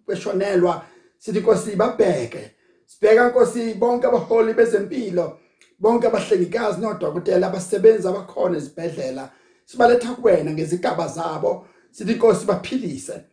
beshonelwa. 0.07 0.83
Sithi 1.19 1.39
inkosi 1.39 1.77
babheke. 1.77 2.51
Sibheka 2.87 3.27
inkosi 3.27 3.75
bonke 3.75 4.07
abaholi 4.07 4.55
bezempilo 4.55 5.39
bonke 5.79 6.07
abahlengikazi 6.07 6.81
nodokotela 6.81 7.47
abasebenza 7.47 8.09
abakhona 8.09 8.57
ezibhedlela. 8.57 9.31
Sibaletha 9.65 10.15
kuwena 10.15 10.51
ngezigaba 10.53 11.09
zabo. 11.09 11.67
Sithi 11.91 12.13
inkosi 12.13 12.47
baphilise. 12.47 13.25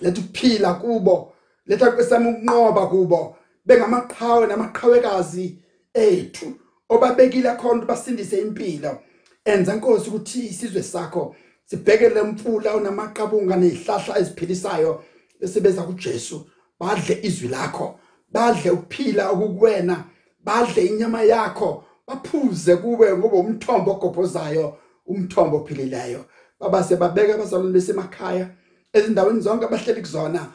Letha 0.00 0.20
ukuphila 0.20 0.74
kubo. 0.74 1.32
Letha 1.66 1.90
kwesami 1.90 2.30
ukunqoba 2.30 2.86
kubo. 2.86 3.36
Bengamaqhawe 3.66 4.46
namaqhawekazi 4.46 5.58
ethu 5.94 6.46
obabekile 6.88 7.56
khona 7.56 7.84
basindise 7.84 8.40
impilo. 8.40 8.98
Enza 9.44 9.74
inkosi 9.74 10.08
ukuthi 10.10 10.46
isizwe 10.46 10.82
sakho 10.82 11.34
sibhekele 11.64 12.20
umfula 12.20 12.74
onamaqabunga 12.74 13.56
nezihlahla 13.56 14.18
eziphilisayo 14.18 15.02
esebeza 15.40 15.82
kuJesu. 15.82 16.46
Badle 16.80 17.20
izwi 17.22 17.48
lakho 17.48 17.98
badle 18.32 18.70
ukuphila 18.70 19.30
okukuwena 19.30 20.04
badle 20.44 20.86
inyama 20.86 21.22
yakho 21.22 21.84
baphuze 22.06 22.76
kuwe 22.76 23.18
ngoba 23.18 23.36
umthombo 23.36 23.90
ogobhozayo 23.92 24.76
umthombo 25.06 25.56
ophilileyo. 25.56 26.24
Baba 26.60 26.84
sebabeka 26.84 27.34
abazalwane 27.34 27.72
besemakhaya 27.72 28.48
ezindaweni 28.92 29.40
zonke 29.40 29.64
abahleli 29.64 30.00
kuzona. 30.00 30.46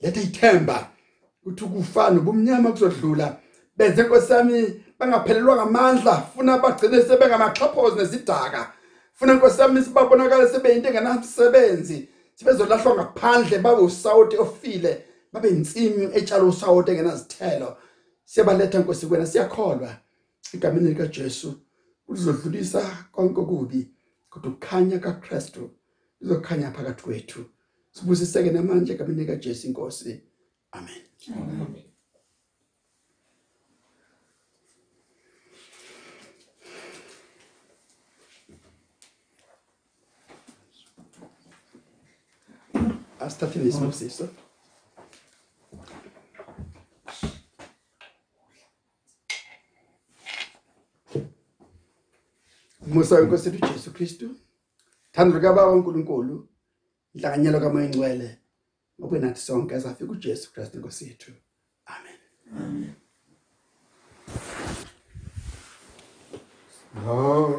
Letha 0.00 0.20
ithemba 0.20 0.90
ukuthi 1.42 1.64
ukufa 1.64 2.10
nobumnyama 2.10 2.72
kuzodlula. 2.72 3.36
Benze 3.76 4.02
nkosami 4.02 4.82
bangaphelelwa 4.98 5.56
ngamandla 5.56 6.16
funa 6.34 6.58
bagcine 6.58 7.02
sebengamaxhaphozi 7.02 7.96
nezidaka. 7.96 8.72
Funa 9.12 9.34
nkosami 9.34 9.82
sibabonakala 9.82 10.48
sebeyinto 10.48 10.88
engenamsebenzi 10.88 12.08
sibezolahlwa 12.34 12.94
ngaphandle 12.94 13.58
babe 13.58 13.82
usawoti 13.82 14.36
ofile 14.36 15.04
babe 15.32 15.48
insimi 15.48 16.04
etshalo 16.14 16.48
usawoti 16.48 16.90
engenazithelo. 16.90 17.76
Siyabaletha 18.24 18.78
nkosi 18.78 19.06
kwena 19.06 19.26
siyakholwa. 19.26 19.96
Igameni 20.52 20.88
lika 20.88 21.06
Jesu 21.06 21.54
uzodlulisa 22.08 22.82
konke 23.12 23.40
okubi 23.40 23.90
kodwa 24.30 24.50
ukukhanya 24.50 24.98
kaKristu 24.98 25.70
lizokhanya 26.20 26.70
phakathi 26.70 27.02
kwethu. 27.02 27.44
Sibusiseke 27.92 28.50
namanje 28.50 28.92
egameni 28.92 29.20
lika 29.20 29.36
Jesu 29.36 29.66
inkosi 29.66 30.29
amen. 30.72 31.02
Amen 31.32 31.90
asithatheni 43.20 43.68
isibusiso 43.68 44.28
Musa 52.86 53.14
wenkosi 53.14 53.48
yethu 53.48 53.66
Jesu 53.72 53.92
Kristu 53.92 54.36
thando 55.12 55.36
likaBaba 55.36 55.72
uNkulunkulu 55.72 56.48
inhlanganyelo 57.14 57.60
kaMoya 57.60 58.39
Engcwele 59.00 59.24
ngokwenathi 59.26 59.40
sonke 59.40 59.74
azafika 59.74 60.12
uJesu 60.12 60.52
Kristu 60.52 60.76
inkosi 60.76 61.04
yethu 61.08 61.32
amen. 61.86 62.18
Amen. 62.56 62.94
Oh 67.08 67.56